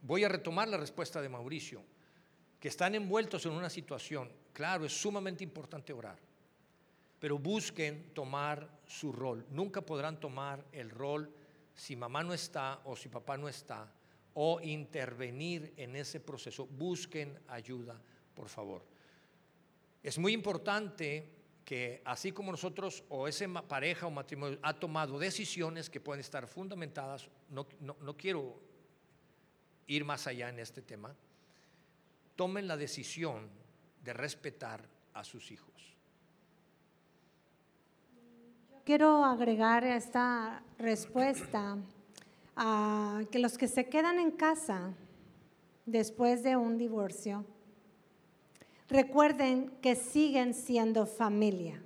[0.01, 1.83] Voy a retomar la respuesta de Mauricio,
[2.59, 6.17] que están envueltos en una situación, claro, es sumamente importante orar,
[7.19, 9.45] pero busquen tomar su rol.
[9.51, 11.31] Nunca podrán tomar el rol
[11.75, 13.91] si mamá no está o si papá no está,
[14.33, 16.65] o intervenir en ese proceso.
[16.65, 18.01] Busquen ayuda,
[18.33, 18.83] por favor.
[20.01, 21.29] Es muy importante
[21.63, 26.47] que así como nosotros o esa pareja o matrimonio ha tomado decisiones que pueden estar
[26.47, 28.70] fundamentadas, no, no quiero
[29.87, 31.15] ir más allá en este tema,
[32.35, 33.49] tomen la decisión
[34.03, 34.81] de respetar
[35.13, 35.71] a sus hijos.
[38.83, 41.77] Quiero agregar a esta respuesta
[42.55, 44.93] a que los que se quedan en casa
[45.85, 47.45] después de un divorcio,
[48.89, 51.81] recuerden que siguen siendo familia.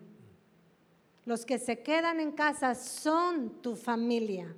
[1.25, 4.55] Los que se quedan en casa son tu familia.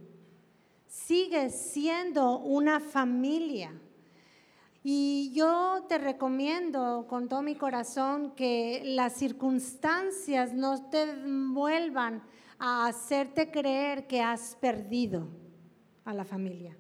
[1.06, 3.72] Sigues siendo una familia.
[4.84, 11.06] Y yo te recomiendo con todo mi corazón que las circunstancias no te
[11.54, 12.24] vuelvan
[12.60, 15.30] a hacerte creer que has perdido
[16.04, 16.76] a la familia.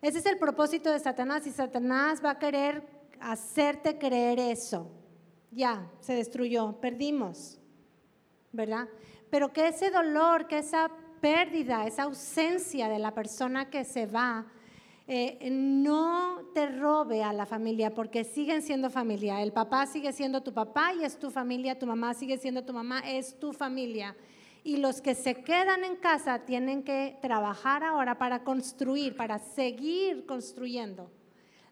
[0.00, 2.82] Ese es el propósito de Satanás y Satanás va a querer
[3.20, 4.90] hacerte creer eso.
[5.50, 7.60] Ya, se destruyó, perdimos,
[8.52, 8.88] ¿verdad?
[9.28, 14.46] Pero que ese dolor, que esa pérdida, esa ausencia de la persona que se va,
[15.08, 19.40] eh, no te robe a la familia, porque siguen siendo familia.
[19.40, 22.72] El papá sigue siendo tu papá y es tu familia, tu mamá sigue siendo tu
[22.72, 24.16] mamá, es tu familia.
[24.64, 30.26] Y los que se quedan en casa tienen que trabajar ahora para construir, para seguir
[30.26, 31.08] construyendo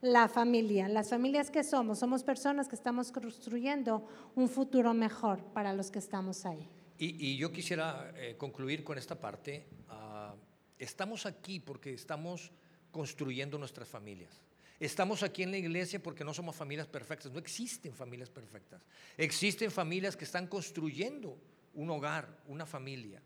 [0.00, 0.88] la familia.
[0.88, 5.98] Las familias que somos, somos personas que estamos construyendo un futuro mejor para los que
[5.98, 6.68] estamos ahí.
[6.98, 9.66] Y, yo quisiera eh, concluir con esta parte.
[9.88, 10.34] Ah,
[10.78, 12.52] estamos aquí porque estamos
[12.90, 14.40] construyendo nuestras familias.
[14.78, 18.82] Estamos aquí en la iglesia porque no somos familias perfectas, no existen familias perfectas.
[19.16, 21.38] Existen familias que están construyendo
[21.74, 23.22] un hogar, una familia.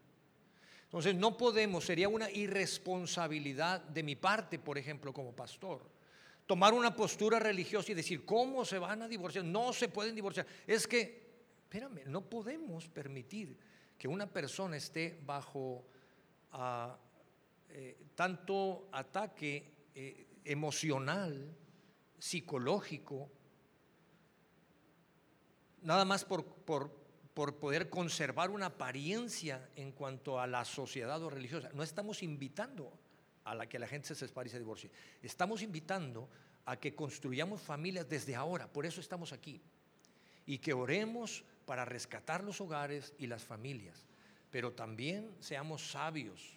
[0.85, 5.83] Entonces no podemos, sería una irresponsabilidad de mi parte, por ejemplo, como pastor,
[6.47, 9.45] tomar una postura religiosa y decir, ¿cómo se van a divorciar?
[9.45, 10.47] No se pueden divorciar.
[10.67, 11.28] Es que,
[11.69, 13.55] espérame, no podemos permitir
[13.99, 15.85] que una persona esté bajo
[16.53, 16.97] ah,
[17.69, 21.55] eh, tanto ataque eh, emocional,
[22.19, 23.31] psicológico,
[25.83, 26.97] nada más por, por,
[27.35, 31.71] poder conservar una apariencia en cuanto a la sociedad o religiosa.
[31.75, 32.99] No estamos invitando
[33.45, 34.91] a la que la gente se separe y se divorcie.
[35.23, 36.31] Estamos invitando
[36.65, 38.67] a que construyamos familias desde ahora.
[38.67, 39.61] Por eso estamos aquí.
[40.47, 44.07] Y que oremos para rescatar los hogares y las familias.
[44.51, 46.55] Pero también seamos sabios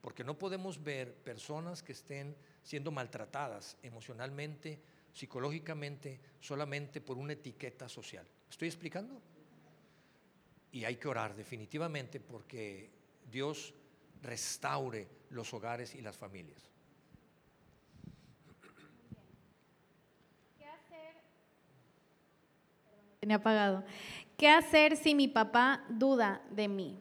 [0.00, 4.80] porque no podemos ver personas que estén siendo maltratadas emocionalmente,
[5.12, 8.26] psicológicamente, solamente por una etiqueta social.
[8.48, 9.20] ¿Estoy explicando?
[10.72, 12.88] Y hay que orar definitivamente porque
[13.30, 13.74] Dios
[14.22, 16.62] restaure los hogares y las familias.
[20.56, 21.14] ¿Qué hacer?
[23.20, 23.84] Tenía apagado.
[24.38, 26.98] ¿Qué hacer si mi papá duda de mí?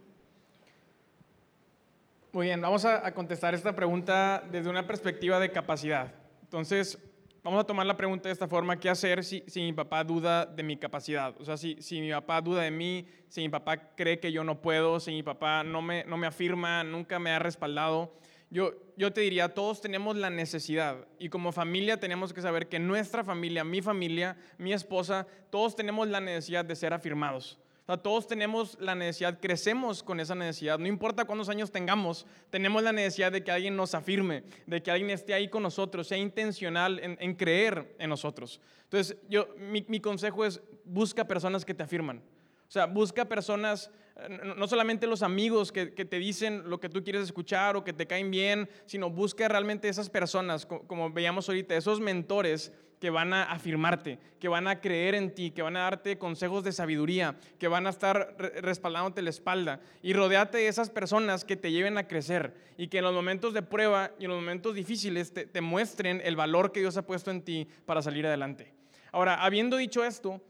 [2.33, 6.13] Muy bien, vamos a, contestar esta pregunta desde una perspectiva de capacidad.
[6.43, 6.99] Entonces,
[7.41, 10.61] vamos a tomar la pregunta de esta forma, ¿qué hacer si, mi papá duda de
[10.61, 11.33] mi capacidad?
[11.39, 14.43] O sea, si, si, mi papá duda de mí, si mi papá cree que yo
[14.43, 18.13] no puedo, si mi papá no me, no me afirma, nunca me ha respaldado,
[18.49, 22.79] yo, yo te diría, todos tenemos la necesidad y como familia tenemos que saber que
[22.79, 27.59] nuestra familia, mi familia, mi esposa, todos tenemos la necesidad de ser afirmados
[27.97, 30.77] todos tenemos la necesidad, crecemos con esa necesidad.
[30.77, 34.91] No importa cuántos años tengamos, tenemos la necesidad de que alguien nos afirme, de que
[34.91, 38.61] alguien esté ahí con nosotros, sea intencional en, creer en nosotros.
[38.83, 42.21] Entonces, yo, mi, mi consejo es, busca personas que te afirman.
[42.67, 43.89] O sea, busca personas
[44.27, 48.07] no solamente los amigos que, te dicen lo que tú quieres escuchar o que te
[48.07, 53.43] caen bien, sino busca realmente esas personas, como, veíamos ahorita, esos mentores que van a
[53.43, 57.69] afirmarte, que van a creer en ti, que van a darte consejos de sabiduría, que
[57.69, 59.79] van a estar respaldándote la espalda.
[60.01, 63.53] Y rodeate de esas personas que te lleven a crecer y que en los momentos
[63.53, 67.07] de prueba y en los momentos difíciles te, te muestren el valor que Dios ha
[67.07, 68.73] puesto en ti para salir adelante.
[69.13, 70.41] Ahora, habiendo dicho esto,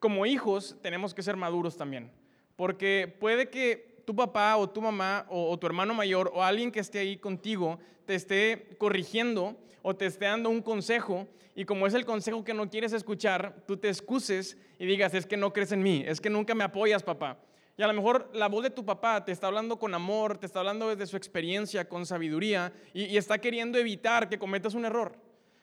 [0.00, 2.10] como hijos tenemos que ser maduros también.
[2.56, 6.80] Porque puede que tu papá o tu mamá o, tu hermano mayor o alguien que
[6.80, 11.94] esté ahí contigo te esté corrigiendo o te esté dando un consejo y como es
[11.94, 15.72] el consejo que no quieres escuchar, tú te excuses y digas, es que no crees
[15.72, 17.38] en mí, es que nunca me apoyas, papá.
[17.76, 20.46] Y a lo mejor la voz de tu papá te está hablando con amor, te
[20.46, 24.84] está hablando desde su experiencia, con sabiduría y, y está queriendo evitar que cometas un
[24.84, 25.16] error.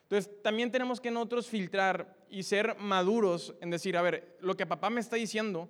[0.03, 4.65] Entonces, también tenemos que nosotros filtrar y ser maduros en decir, a ver, lo que
[4.65, 5.69] papá me está diciendo,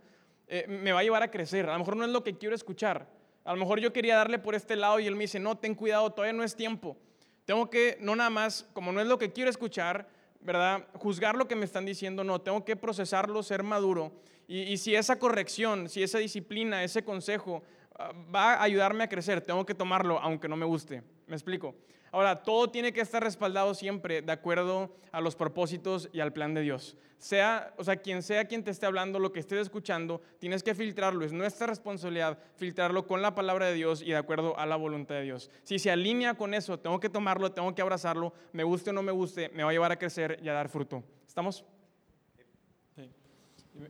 [0.54, 1.70] eh, me va a llevar a crecer.
[1.70, 3.08] A lo mejor no es lo que quiero escuchar.
[3.46, 5.74] A lo mejor yo quería darle por este lado y él me dice, no, ten
[5.74, 6.98] cuidado, todavía no es tiempo.
[7.46, 10.10] Tengo que, no nada más, como no es lo que quiero escuchar,
[10.42, 10.86] ¿verdad?
[10.96, 14.12] Juzgar lo que me están diciendo, no, tengo que procesarlo, ser maduro.
[14.46, 17.64] Y, si esa corrección, si esa disciplina, ese consejo
[17.98, 21.02] ah, va a ayudarme a crecer, tengo que tomarlo aunque no me guste.
[21.28, 21.76] ¿Me explico?
[22.12, 26.54] Ahora, todo tiene que estar respaldado siempre de acuerdo a los propósitos y al plan
[26.54, 26.98] de Dios.
[27.18, 30.76] Sea, o sea, quien sea quien te esté hablando, lo que estés escuchando, tienes que
[30.76, 31.24] filtrarlo.
[31.24, 35.16] Es nuestra responsabilidad filtrarlo con la palabra de Dios y de acuerdo a la voluntad
[35.16, 35.50] de Dios.
[35.64, 39.04] Si se alinea con eso, tengo que tomarlo, tengo que abrazarlo, me guste o no
[39.04, 41.04] me guste, me va a llevar a crecer y a dar fruto.
[41.28, 41.64] ¿Estamos?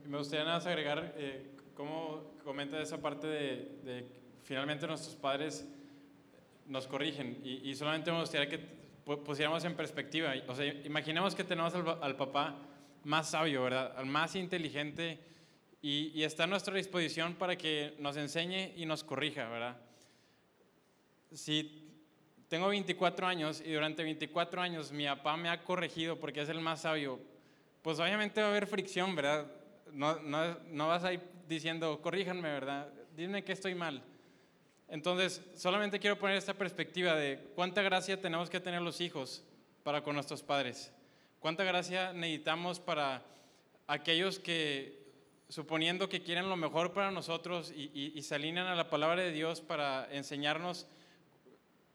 [0.06, 4.06] Me gustaría nada más agregar eh, cómo comenta esa parte de
[4.42, 5.66] finalmente nuestros padres
[6.66, 8.58] nos corrigen y, solamente me gustaría que
[9.24, 10.32] pusiéramos en perspectiva.
[10.48, 12.56] O sea, imaginemos que tenemos al, papá
[13.04, 13.94] más sabio, ¿verdad?
[13.96, 15.18] Al más inteligente
[15.80, 19.76] y, está a nuestra disposición para que nos enseñe y nos corrija, ¿verdad?
[21.32, 21.90] Si
[22.48, 26.60] tengo 24 años y durante 24 años mi papá me ha corregido porque es el
[26.60, 27.18] más sabio,
[27.80, 29.50] pues obviamente va a haber fricción, ¿verdad?
[29.92, 32.88] No, no, no vas a ir diciendo, corríjanme, ¿verdad?
[33.16, 34.02] Dime que estoy mal.
[34.92, 39.42] Entonces, solamente quiero poner esta perspectiva de cuánta gracia tenemos que tener los hijos
[39.82, 40.92] para con nuestros padres.
[41.40, 43.24] Cuánta gracia necesitamos para
[43.86, 45.02] aquellos que,
[45.48, 49.62] suponiendo que quieren lo mejor para nosotros y, se alinean a la palabra de Dios
[49.62, 50.86] para enseñarnos,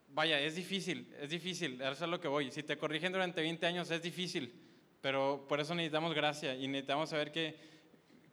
[0.08, 2.50] vaya, es difícil, es difícil, eso es lo que voy.
[2.50, 4.52] Si te corrigen durante 20 años es difícil,
[5.00, 7.77] pero por eso necesitamos gracia y necesitamos saber que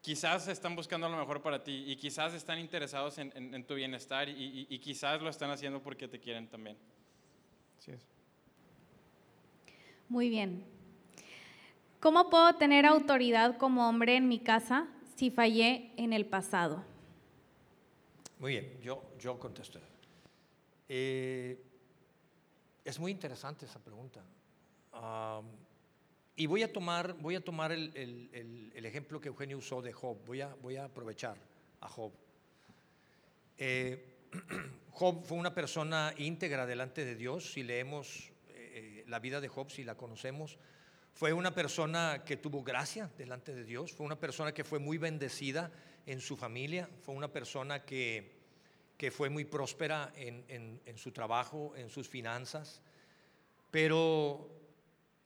[0.05, 4.77] quizás están buscando lo mejor para ti y quizás están interesados en, tu bienestar y,
[4.77, 6.77] quizás lo están haciendo porque te quieren también.
[10.07, 10.63] Muy bien.
[11.99, 16.83] ¿Cómo puedo tener autoridad como hombre en mi casa si fallé en el pasado?
[18.37, 19.79] Muy bien, yo, yo contesto.
[20.87, 21.59] Eh,
[22.83, 24.21] es muy interesante esa pregunta.
[26.37, 30.41] Y voy a tomar, voy a tomar el, ejemplo que Eugenio usó de Job, voy
[30.41, 31.37] a, voy a aprovechar
[31.79, 32.11] a Job.
[33.57, 34.27] Eh,
[34.91, 39.71] Job fue una persona íntegra delante de Dios, si leemos eh, la vida de Job,
[39.71, 40.57] si la conocemos,
[41.13, 44.97] fue una persona que tuvo gracia delante de Dios, fue una persona que fue muy
[44.97, 45.71] bendecida
[46.05, 48.35] en su familia, fue una persona que,
[48.97, 52.81] que fue muy próspera en, su trabajo, en sus finanzas,
[53.71, 54.51] pero...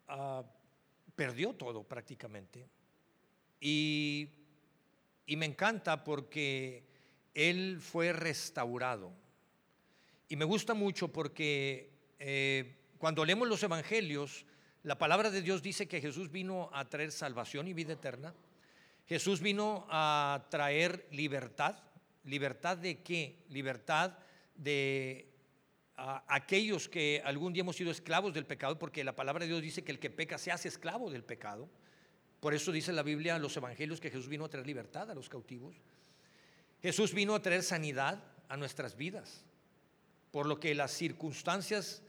[0.08, 0.44] Ah,
[1.20, 2.66] perdió todo prácticamente.
[3.60, 4.30] Y,
[5.36, 6.86] me encanta porque
[7.34, 9.12] él fue restaurado.
[10.30, 14.46] Y me gusta mucho porque eh, cuando leemos los evangelios,
[14.84, 18.34] la palabra de Dios dice que Jesús vino a traer salvación y vida eterna.
[19.06, 21.84] Jesús vino a traer libertad.
[22.24, 23.44] ¿Libertad de qué?
[23.50, 24.18] Libertad
[24.56, 25.28] de
[26.28, 29.84] aquellos que algún día hemos sido esclavos del pecado, porque la palabra de Dios dice
[29.84, 31.70] que el que peca se hace esclavo del pecado.
[32.40, 35.28] Por eso dice la Biblia los evangelios que Jesús vino a traer libertad a los
[35.28, 35.76] cautivos.
[36.82, 39.44] Jesús vino a traer sanidad a nuestras vidas.
[40.32, 42.02] Por lo que las circunstancias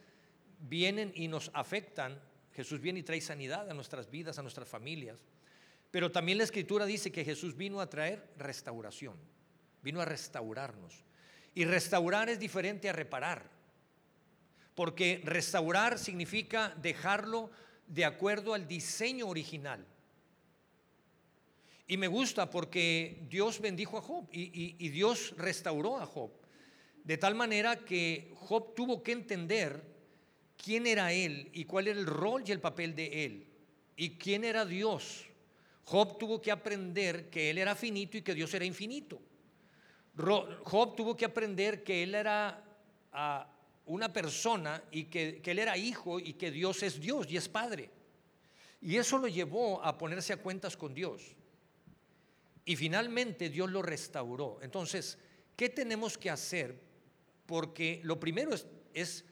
[0.61, 2.21] vienen y nos afectan,
[2.55, 5.19] Jesús viene y trae sanidad a nuestras vidas, a nuestras familias.
[5.91, 9.17] Pero también la escritura dice que Jesús vino a traer restauración,
[9.83, 11.03] vino a restaurarnos.
[11.57, 13.60] Y restaurar es diferente a reparar
[14.75, 17.51] porque restaurar significa dejarlo
[17.87, 19.85] de acuerdo al diseño original.
[21.87, 26.31] Y me gusta porque Dios bendijo a Job y, Dios restauró a Job.
[27.03, 29.83] De tal manera que Job tuvo que entender
[30.57, 33.47] quién era él y cuál era el rol y el papel de él
[33.97, 35.27] y quién era Dios.
[35.83, 39.21] Job tuvo que aprender que él era finito y que Dios era infinito.
[40.17, 42.63] Job tuvo que aprender que él era
[43.13, 43.51] ah,
[43.91, 47.91] una persona y que, él era hijo y que Dios es Dios y es Padre.
[48.81, 51.35] Y eso lo llevó a ponerse a cuentas con Dios.
[52.65, 54.59] Y finalmente Dios lo restauró.
[54.63, 55.19] Entonces,
[55.57, 56.81] ¿qué tenemos que hacer?
[57.47, 58.53] Porque lo primero
[58.95, 59.25] es,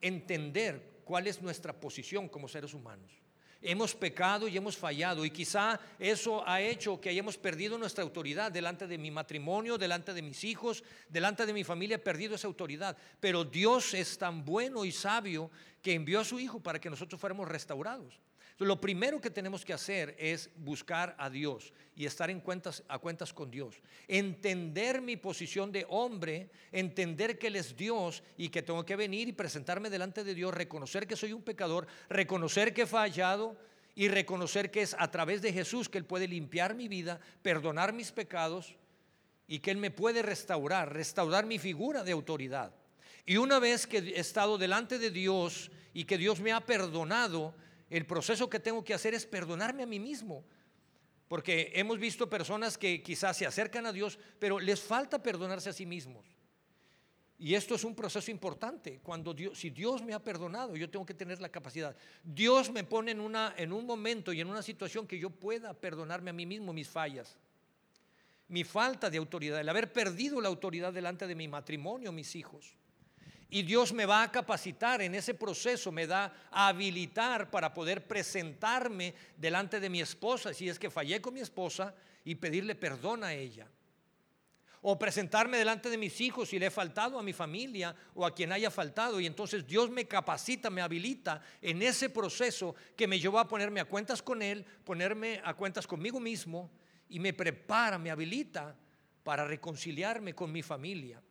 [0.00, 3.23] entender cuál es nuestra posición como seres humanos
[3.64, 8.52] hemos pecado y hemos fallado y quizá eso ha hecho que hayamos perdido nuestra autoridad
[8.52, 12.46] delante de mi matrimonio, delante de mis hijos, delante de mi familia, he perdido esa
[12.46, 12.96] autoridad.
[13.18, 15.50] Pero Dios es tan bueno y sabio
[15.82, 18.20] que envió a su Hijo para que nosotros fuéramos restaurados
[18.58, 22.98] lo primero que tenemos que hacer es buscar a Dios y estar en cuentas, a
[22.98, 23.80] cuentas con Dios.
[24.06, 29.28] Entender mi posición de hombre, entender que Él es Dios y que tengo que venir
[29.28, 33.56] y presentarme delante de Dios, reconocer que soy un pecador, reconocer que he fallado
[33.96, 37.92] y reconocer que es a través de Jesús que Él puede limpiar mi vida, perdonar
[37.92, 38.76] mis pecados
[39.48, 42.72] y que Él me puede restaurar, restaurar mi figura de autoridad.
[43.26, 47.54] Y una vez que he estado delante de Dios y que Dios me ha perdonado,
[47.90, 50.44] el proceso que tengo que hacer es perdonarme a mí mismo.
[51.28, 55.72] Porque hemos visto personas que quizás se acercan a Dios, pero les falta perdonarse a
[55.72, 56.26] sí mismos.
[57.38, 59.00] Y esto es un proceso importante.
[59.02, 61.96] Cuando Dios, si Dios me ha perdonado, yo tengo que tener la capacidad.
[62.22, 65.74] Dios me pone en, una, en un momento y en una situación que yo pueda
[65.74, 67.36] perdonarme a mí mismo mis fallas,
[68.48, 72.76] mi falta de autoridad, el haber perdido la autoridad delante de mi matrimonio, mis hijos.
[73.50, 78.06] Y Dios me va a capacitar en ese proceso, me da a habilitar para poder
[78.06, 83.22] presentarme delante de mi esposa, si es que fallé con mi esposa, y pedirle perdón
[83.22, 83.68] a ella
[84.86, 88.34] o presentarme delante de mis hijos si le he faltado a mi familia o a
[88.34, 89.18] quien haya faltado.
[89.18, 93.80] Y entonces Dios me capacita, me habilita en ese proceso que me lleva a ponerme
[93.80, 96.70] a cuentas con Él, ponerme a cuentas conmigo mismo
[97.08, 98.76] y me prepara, me habilita
[99.22, 101.22] para reconciliarme con mi familia.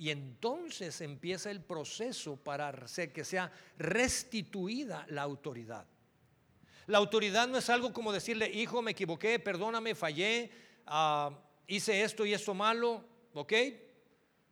[0.00, 5.86] Y entonces empieza el proceso para hacer que sea restituida la autoridad.
[6.86, 10.50] La autoridad no es algo como decirle, hijo, me equivoqué, perdóname, fallé.
[10.88, 11.34] Uh,
[11.66, 13.52] hice esto y esto malo, ¿ok?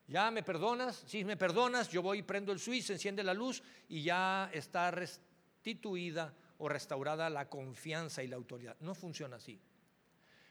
[0.07, 4.03] Ya me perdonas, si me perdonas, yo voy prendo el switch, enciende la luz y
[4.03, 8.77] ya está restituida o restaurada la confianza y la autoridad.
[8.81, 9.59] No funciona así.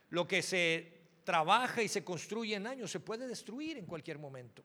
[0.09, 0.91] Lo que se
[1.23, 4.63] trabaja y se construye en años se puede destruir en cualquier momento.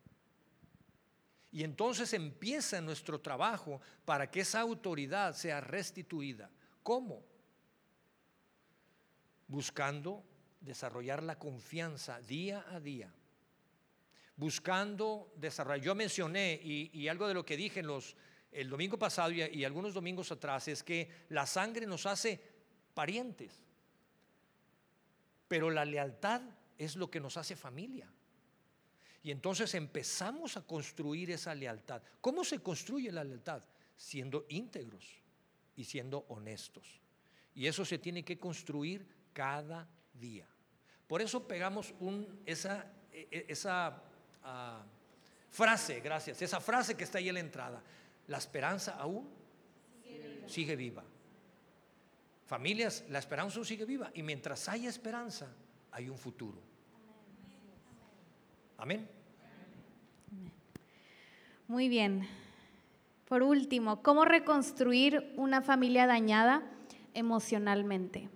[1.52, 6.50] Y entonces empieza nuestro trabajo para que esa autoridad sea restituida.
[6.82, 7.22] ¿Cómo?
[9.46, 10.24] Buscando
[10.60, 13.12] desarrollar la confianza día a día,
[14.34, 15.84] buscando desarrollar.
[15.84, 18.16] Yo mencioné, y, algo de lo que dije los,
[18.50, 22.40] el domingo pasado y algunos domingos atrás, es que la sangre nos hace
[22.94, 23.62] parientes,
[25.48, 26.40] pero la lealtad
[26.78, 28.10] es lo que nos hace familia.
[29.22, 32.02] Y entonces empezamos a construir esa lealtad.
[32.20, 33.62] ¿Cómo se construye la lealtad?
[33.96, 35.22] Siendo íntegros
[35.76, 37.00] y siendo honestos.
[37.54, 40.48] Y eso se tiene que construir cada día.
[41.06, 41.94] Por eso pegamos
[42.46, 43.54] esa, e, e,
[44.42, 44.84] ah,
[45.50, 47.82] frase, gracias, esa frase que está ahí en la entrada.
[48.26, 49.28] La esperanza aún
[50.46, 51.04] sigue viva.
[52.46, 54.10] Familias, la esperanza aún sigue viva.
[54.14, 55.54] Y mientras haya esperanza,
[55.92, 56.71] hay un futuro.
[58.82, 59.08] Amén.
[61.68, 62.26] Muy bien.
[63.28, 66.64] Por último, ¿cómo reconstruir una familia dañada
[67.14, 68.28] emocionalmente?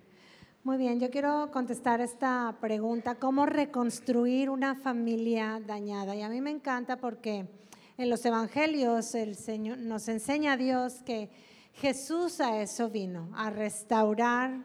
[0.63, 6.15] Muy bien, yo quiero contestar esta pregunta, ¿cómo reconstruir una familia dañada?
[6.15, 7.49] Y a mí me encanta porque
[7.97, 11.29] en los evangelios el Señor nos enseña a Dios que
[11.73, 14.61] Jesús a eso vino, a restaurar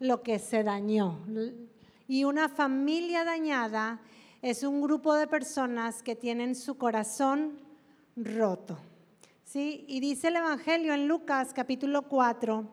[0.00, 1.20] lo que se dañó.
[2.08, 4.00] Y una familia dañada
[4.44, 7.62] es un grupo de personas que tienen su corazón
[8.14, 8.76] roto.
[9.42, 9.86] ¿Sí?
[9.88, 12.68] Y dice el Evangelio en Lucas capítulo 4,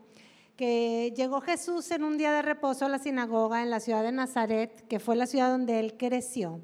[0.57, 4.11] que llegó Jesús en un día de reposo a la sinagoga en la ciudad de
[4.11, 6.59] Nazaret, que fue la ciudad donde él creció.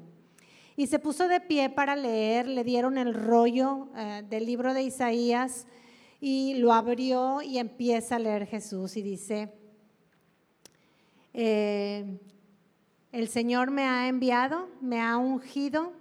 [0.76, 4.82] Y se puso de pie para leer, le dieron el rollo eh, del libro de
[4.82, 5.66] Isaías
[6.20, 9.54] y lo abrió y empieza a leer Jesús y dice,
[11.32, 12.20] eh,
[13.12, 15.92] el Señor me ha enviado, me ha ungido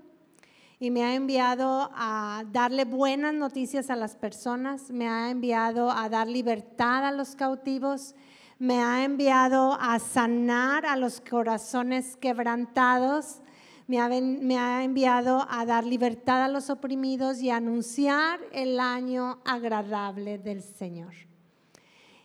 [0.80, 6.10] y me ha enviado a darle buenas noticias a las personas, me ha enviado a
[6.10, 8.14] dar libertad a los cautivos,
[8.60, 13.41] me ha enviado a sanar a los corazones quebrantados,
[13.88, 20.38] me ha, enviado a dar libertad a los oprimidos y a anunciar el año agradable
[20.38, 21.26] del Señor.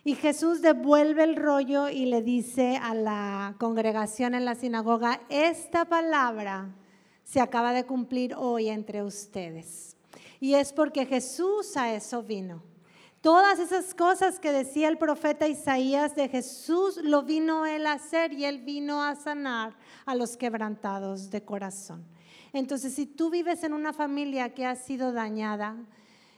[0.05, 5.85] Y Jesús devuelve el rollo y le dice a la congregación en la sinagoga, esta
[5.85, 6.75] palabra
[7.23, 9.95] se acaba de cumplir hoy entre ustedes.
[10.41, 12.61] Y es porque Jesús a eso vino.
[13.21, 18.33] Todas esas cosas que decía el profeta Isaías de Jesús lo vino él a hacer
[18.33, 22.05] y él vino a sanar a los quebrantados de corazón.
[22.51, 25.77] Entonces, si tú vives en una familia que ha sido dañada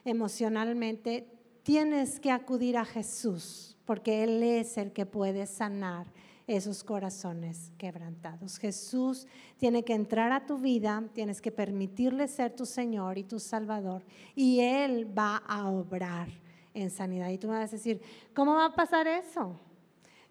[0.06, 1.35] emocionalmente,
[1.66, 6.06] tienes que acudir a Jesús, porque Él es el que puede sanar
[6.46, 8.60] esos corazones quebrantados.
[8.60, 9.26] Jesús
[9.58, 14.04] tiene que entrar a tu vida, tienes que permitirle ser tu Señor y tu Salvador,
[14.36, 16.30] y Él va a obrar
[16.76, 17.30] en sanidad.
[17.30, 18.00] Y tú me vas a decir,
[18.36, 19.60] ¿cómo va a pasar eso?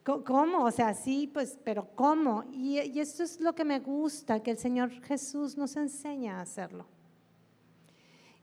[0.04, 0.64] ¿Cómo?
[0.64, 2.44] O sea, sí, pues, pero ¿cómo?
[2.52, 6.86] Y, esto es lo que me gusta, que el Señor Jesús nos enseña a hacerlo.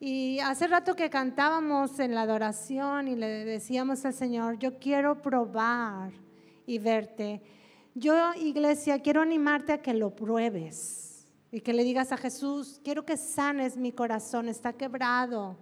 [0.03, 5.21] Y hace rato que cantábamos en la adoración y le decíamos al Señor, yo quiero
[5.21, 6.11] probar
[6.65, 7.43] y verte
[7.93, 13.05] yo, iglesia, quiero animarte a que lo pruebes y que le digas a Jesús, quiero
[13.05, 15.55] que sanes mi corazón, está quebrado.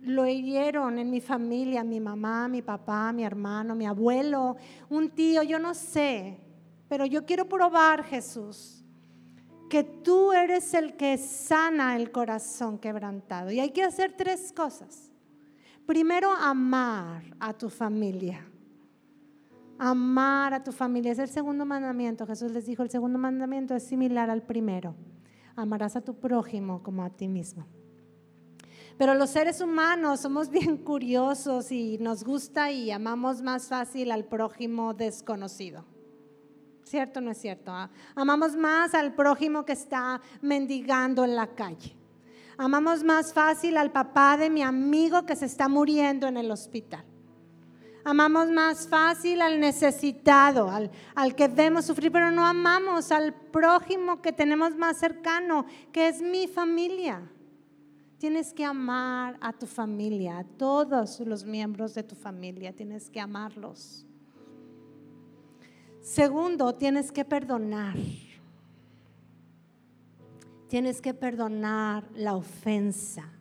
[0.00, 4.56] lo hirieron en mi familia, mi mamá, mi papá, mi hermano, mi abuelo,
[4.88, 6.40] un tío, yo no sé,
[6.88, 8.77] pero yo quiero probar, Jesús,
[9.68, 13.50] que tú eres el que sana el corazón quebrantado.
[13.50, 15.10] Y hay que hacer tres cosas.
[15.86, 18.44] Primero, amar a tu familia.
[19.78, 22.26] Amar a tu familia es el segundo mandamiento.
[22.26, 24.94] Jesús les dijo, el segundo mandamiento es similar al primero.
[25.56, 27.66] Amarás a tu prójimo como a ti mismo.
[28.98, 34.24] Pero los seres humanos somos bien curiosos y nos gusta y amamos más fácil al
[34.24, 35.84] prójimo desconocido.
[36.88, 37.70] ¿Cierto o no es cierto?
[37.70, 41.94] Ah, amamos más al prójimo que está mendigando en la calle.
[42.56, 47.04] Amamos más fácil al papá de mi amigo que se está muriendo en el hospital.
[48.04, 54.22] Amamos más fácil al necesitado, al, al, que vemos sufrir, pero no amamos al prójimo
[54.22, 57.20] que tenemos más cercano, que es mi familia.
[58.16, 63.20] Tienes que amar a tu familia, a todos los miembros de tu familia, tienes que
[63.20, 64.07] amarlos.
[66.00, 67.96] Segundo, tienes que perdonar.
[70.68, 73.32] Tienes que perdonar la ofensa.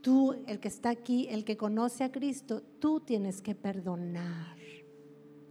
[0.00, 4.56] Tú, el que está aquí, el que conoce a Cristo, tú tienes que perdonar.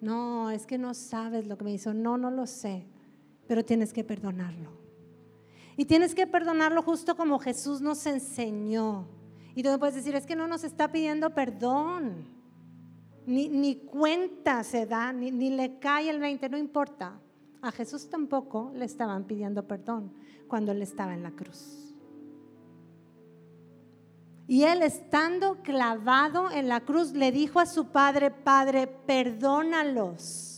[0.02, 1.94] No, es que no sabes lo que me hizo.
[1.94, 2.86] No, no lo sé,
[3.48, 4.70] pero tienes que perdonarlo.
[5.78, 9.08] Y tienes que perdonarlo justo como Jesús nos enseñó.
[9.56, 12.28] Y tú puedes decir, es que no nos está pidiendo perdón.
[13.26, 17.20] Ni, cuenta se da, ni, ni le cae el 20, no importa.
[17.62, 20.14] A Jesús tampoco le estaban pidiendo perdón
[20.48, 21.96] cuando él estaba en la cruz.
[24.48, 30.54] Y él estando clavado en la cruz le dijo a su padre, Padre, perdónalos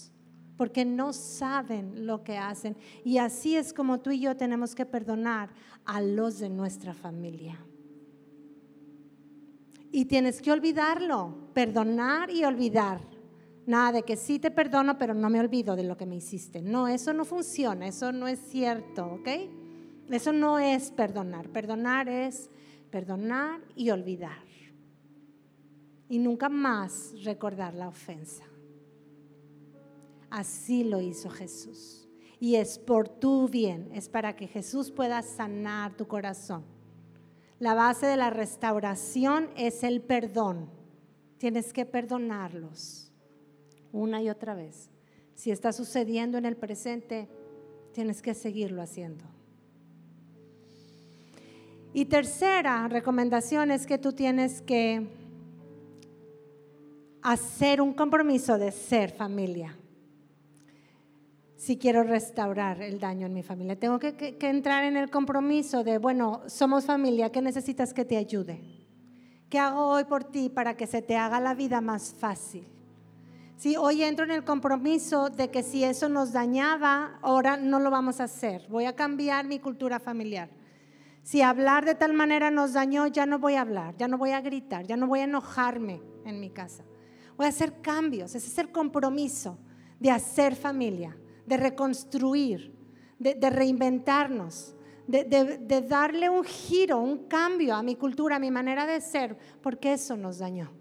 [0.57, 2.77] porque no saben lo que hacen.
[3.03, 5.49] Y así es como tú y yo tenemos que perdonar
[5.85, 7.57] a los de nuestra familia.
[9.95, 12.99] Y tienes que olvidarlo, perdonar y olvidar.
[13.65, 16.61] Nada de que sí te perdono, pero no me olvido de lo que me hiciste.
[16.61, 19.29] No, eso no funciona, eso no es cierto, ¿ok?
[20.09, 21.47] Eso no es perdonar.
[21.47, 22.49] Perdonar es
[22.91, 24.43] perdonar y olvidar.
[26.09, 28.43] Y nunca más recordar la ofensa.
[30.29, 32.05] Así lo hizo Jesús.
[32.41, 36.74] Y es por tu bien, es para que Jesús pueda sanar tu corazón.
[37.59, 40.69] La base de la restauración es el perdón.
[41.37, 43.11] Tienes que perdonarlos
[43.91, 44.89] una y otra vez.
[45.35, 47.29] Si está sucediendo en el presente,
[47.93, 49.23] tienes que seguirlo haciendo.
[51.93, 55.07] Y tercera recomendación es que tú tienes que
[57.21, 59.77] hacer un compromiso de ser familia
[61.57, 63.79] si quiero restaurar el daño en mi familia.
[63.79, 68.61] Tengo que, entrar en el compromiso de, bueno, somos familia, ¿qué necesitas que te ayude?
[69.49, 72.67] ¿Qué hago hoy por ti para que se te haga la vida más fácil?
[73.57, 77.89] Si hoy entro en el compromiso de que si eso nos dañaba, ahora no lo
[77.89, 78.67] vamos a hacer.
[78.69, 80.49] Voy a cambiar mi cultura familiar.
[81.23, 84.31] Si hablar de tal manera nos dañó, ya no voy a hablar, ya no voy
[84.31, 86.83] a gritar, ya no voy a enojarme en mi casa.
[87.37, 88.35] Voy a hacer cambios.
[88.35, 89.57] Ese es el compromiso
[89.99, 91.15] de hacer familia
[91.45, 92.73] de reconstruir,
[93.19, 94.75] de, reinventarnos,
[95.07, 99.93] de, darle un giro, un cambio a mi cultura, a mi manera de ser, porque
[99.93, 100.71] eso nos dañó.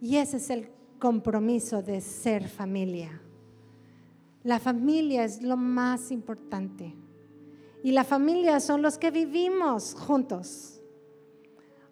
[0.00, 3.20] Y ese es el compromiso de ser familia.
[4.42, 6.94] La familia es lo más importante.
[7.82, 10.80] Y la familia son los que vivimos juntos.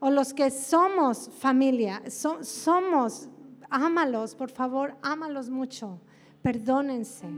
[0.01, 2.03] O los que somos familia.
[2.09, 3.29] somos,
[3.71, 6.01] ámalos, por favor, ámalos mucho
[6.43, 7.29] perdónense.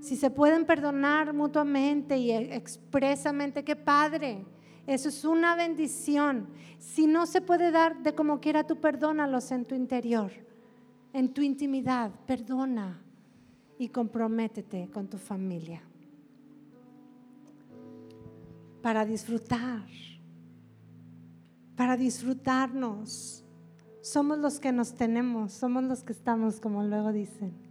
[0.00, 4.44] Si se pueden perdonar mutuamente y expresamente, qué padre.
[4.86, 6.48] Eso es una bendición.
[6.78, 10.30] Si no se puede dar de como quiera, tú perdónalos en tu interior,
[11.12, 12.10] en tu intimidad.
[12.26, 13.00] Perdona
[13.78, 15.82] y comprométete con tu familia
[18.84, 19.86] para disfrutar,
[21.74, 23.42] para disfrutarnos.
[24.02, 27.63] Somos los que nos tenemos, somos los que estamos, como luego dicen.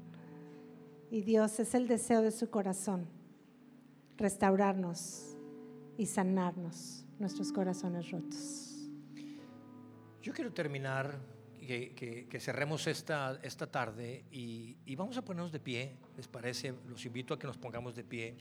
[1.13, 3.07] Y Dios es el deseo de su corazón,
[4.17, 5.37] restaurarnos
[5.95, 8.89] y sanarnos nuestros corazones rotos.
[10.23, 11.19] Yo quiero terminar,
[11.67, 16.73] que, cerremos esta, esta tarde y, vamos a ponernos de pie, ¿les parece?
[16.87, 18.35] Los invito a que nos pongamos de pie.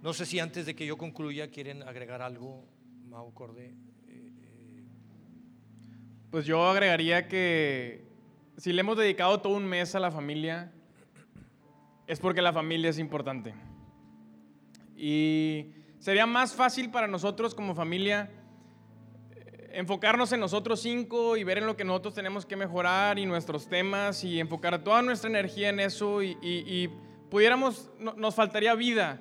[0.00, 2.64] No sé si antes de que yo concluya quieren agregar algo,
[3.08, 3.74] Mau Corde.
[6.30, 8.06] Pues yo agregaría que
[8.56, 10.72] si le hemos dedicado todo un mes a la familia,
[12.08, 13.54] es porque la familia es importante.
[14.96, 18.30] Y Sería más fácil para nosotros como familia
[19.32, 23.26] eh, enfocarnos en nosotros cinco y ver en lo que nosotros tenemos que mejorar y
[23.26, 26.88] nuestros temas y enfocar toda nuestra energía en eso y,
[27.30, 29.20] pudiéramos, nos faltaría vida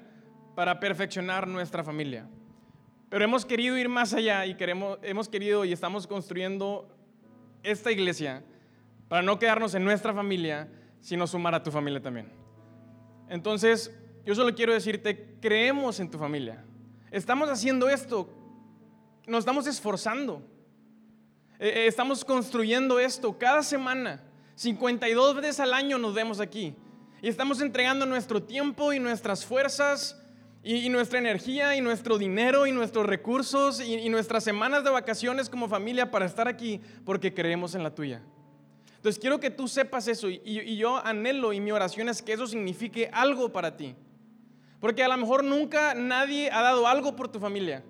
[0.55, 2.29] para perfeccionar nuestra familia.
[3.09, 6.95] Pero hemos querido ir más allá y queremos, hemos querido y estamos construyendo
[7.63, 8.43] esta iglesia
[9.07, 10.69] para no quedarnos en nuestra familia,
[11.01, 12.46] sino sumar a tu familia también.
[13.29, 13.91] Entonces,
[14.25, 16.63] yo solo quiero decirte, creemos en tu familia.
[17.11, 18.29] Estamos haciendo esto,
[19.25, 20.41] nos estamos esforzando.
[21.59, 24.21] Eh, eh, estamos construyendo esto cada semana.
[24.55, 26.75] 52 veces al año nos vemos aquí.
[27.21, 30.21] Y estamos entregando nuestro tiempo y nuestras fuerzas
[30.63, 35.67] y, nuestra energía y nuestro dinero y nuestros recursos y, nuestras semanas de vacaciones como
[35.67, 38.21] familia para estar aquí porque creemos en la tuya.
[38.97, 42.45] Entonces quiero que tú sepas eso y, yo anhelo y mi oración es que eso
[42.45, 43.95] signifique algo para ti.
[44.79, 47.83] Porque a lo mejor nunca nadie ha dado algo por tu familia.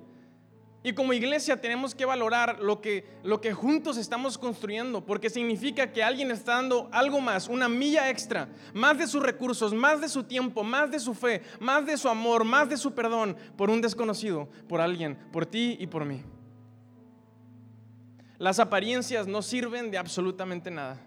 [0.83, 5.91] Y como iglesia tenemos que valorar lo que, lo que juntos estamos construyendo, porque significa
[5.91, 10.07] que alguien está dando algo más, una milla extra, más de sus recursos, más de
[10.07, 13.69] su tiempo, más de su fe, más de su amor, más de su perdón por
[13.69, 16.23] un desconocido, por alguien, por ti y por mí.
[18.37, 20.99] Las apariencias no sirven de absolutamente nada.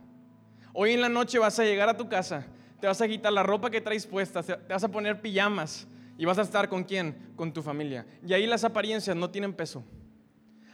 [0.72, 2.46] Hoy en la noche vas a llegar a tu casa,
[2.80, 5.86] te vas a quitar la ropa que traes puesta, te vas a poner pijamas
[6.20, 7.32] ¿Y vas a estar con quién?
[7.34, 8.04] Con tu familia.
[8.22, 9.82] Y ahí las apariencias no tienen peso.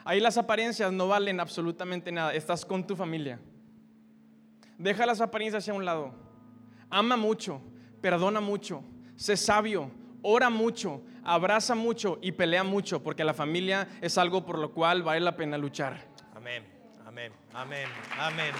[0.05, 2.35] Ahí las apariencias no valen absolutamente nada.
[2.35, 3.39] Estás con tu familia.
[4.77, 6.13] Deja las apariencias hacia un lado.
[6.91, 7.61] Ama mucho,
[8.01, 8.83] perdona mucho,
[9.15, 14.59] sé sabio, ora mucho, abraza mucho y pelea mucho, porque la familia es algo por
[14.59, 16.09] lo cual vale la pena luchar.
[16.47, 16.63] Amén,
[17.05, 18.55] amén, amén, amén.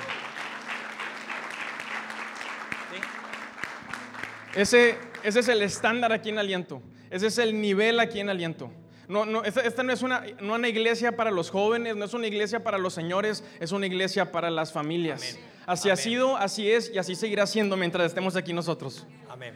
[4.57, 6.83] Ese, ese es el estándar aquí en Aliento.
[7.11, 8.73] Ese es el nivel aquí en Aliento.
[9.07, 12.27] No, no, esta, no es una, no una iglesia para los jóvenes, no es una
[12.27, 15.39] iglesia para los señores, es una iglesia para las familias.
[15.65, 19.07] Así ha sido, así es y así seguirá siendo mientras estemos aquí nosotros.
[19.29, 19.55] Amén.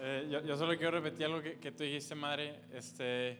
[0.00, 2.58] Eh, yo, solo quiero repetir algo que, que tú dijiste, madre.
[2.72, 3.38] Este,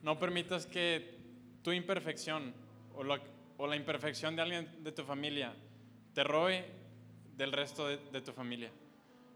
[0.00, 1.18] no permitas que
[1.60, 2.64] tu imperfección
[2.96, 3.20] o la,
[3.58, 5.54] o la, imperfección de alguien de tu familia
[6.14, 6.64] te robe
[7.36, 8.70] del resto de, de tu familia.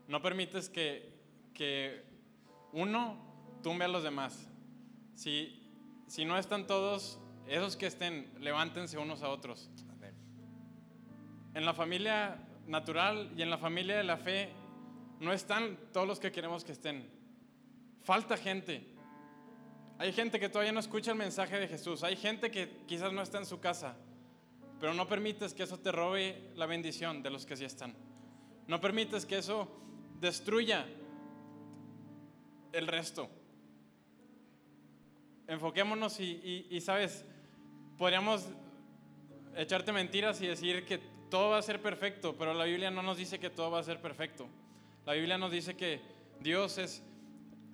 [0.08, 1.12] No permites que,
[1.54, 2.02] que
[2.72, 3.16] uno
[3.62, 4.48] tumbe a los demás.
[5.14, 5.70] Si,
[6.06, 9.70] si no están todos, esos que estén, levántense unos a otros.
[11.52, 14.50] En la familia natural y en la familia de la fe
[15.18, 17.10] no están todos los que queremos que estén.
[18.02, 18.86] Falta gente.
[20.00, 22.02] Hay gente que todavía no escucha el mensaje de Jesús.
[22.02, 23.98] Hay gente que quizás no está en su casa.
[24.80, 27.94] Pero no permites que eso te robe la bendición de los que sí están.
[28.66, 29.68] No permites que eso
[30.18, 30.86] destruya
[32.72, 33.28] el resto.
[35.46, 37.26] Enfoquémonos y, sabes,
[37.98, 38.48] podríamos
[39.54, 40.96] echarte mentiras y decir que
[41.28, 43.84] todo va a ser perfecto, pero la Biblia no nos dice que todo va a
[43.84, 44.48] ser perfecto.
[45.04, 46.00] La Biblia nos dice que
[46.40, 47.02] Dios es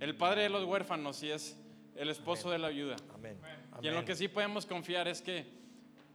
[0.01, 1.57] el padre de los huérfanos y es
[1.99, 2.97] el esposo de la viuda.
[3.83, 5.47] Y en lo que sí podemos confiar es que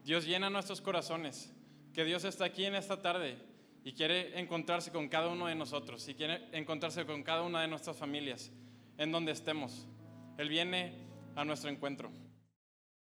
[0.03, 1.53] Dios llena nuestros corazones,
[1.93, 3.38] que Dios está aquí en esta tarde
[3.84, 7.67] y quiere encontrarse con cada uno de nosotros y quiere encontrarse con cada una de
[7.67, 8.51] nuestras familias
[8.97, 9.88] en donde estemos.
[10.38, 10.93] Él viene
[11.36, 12.11] a nuestro encuentro.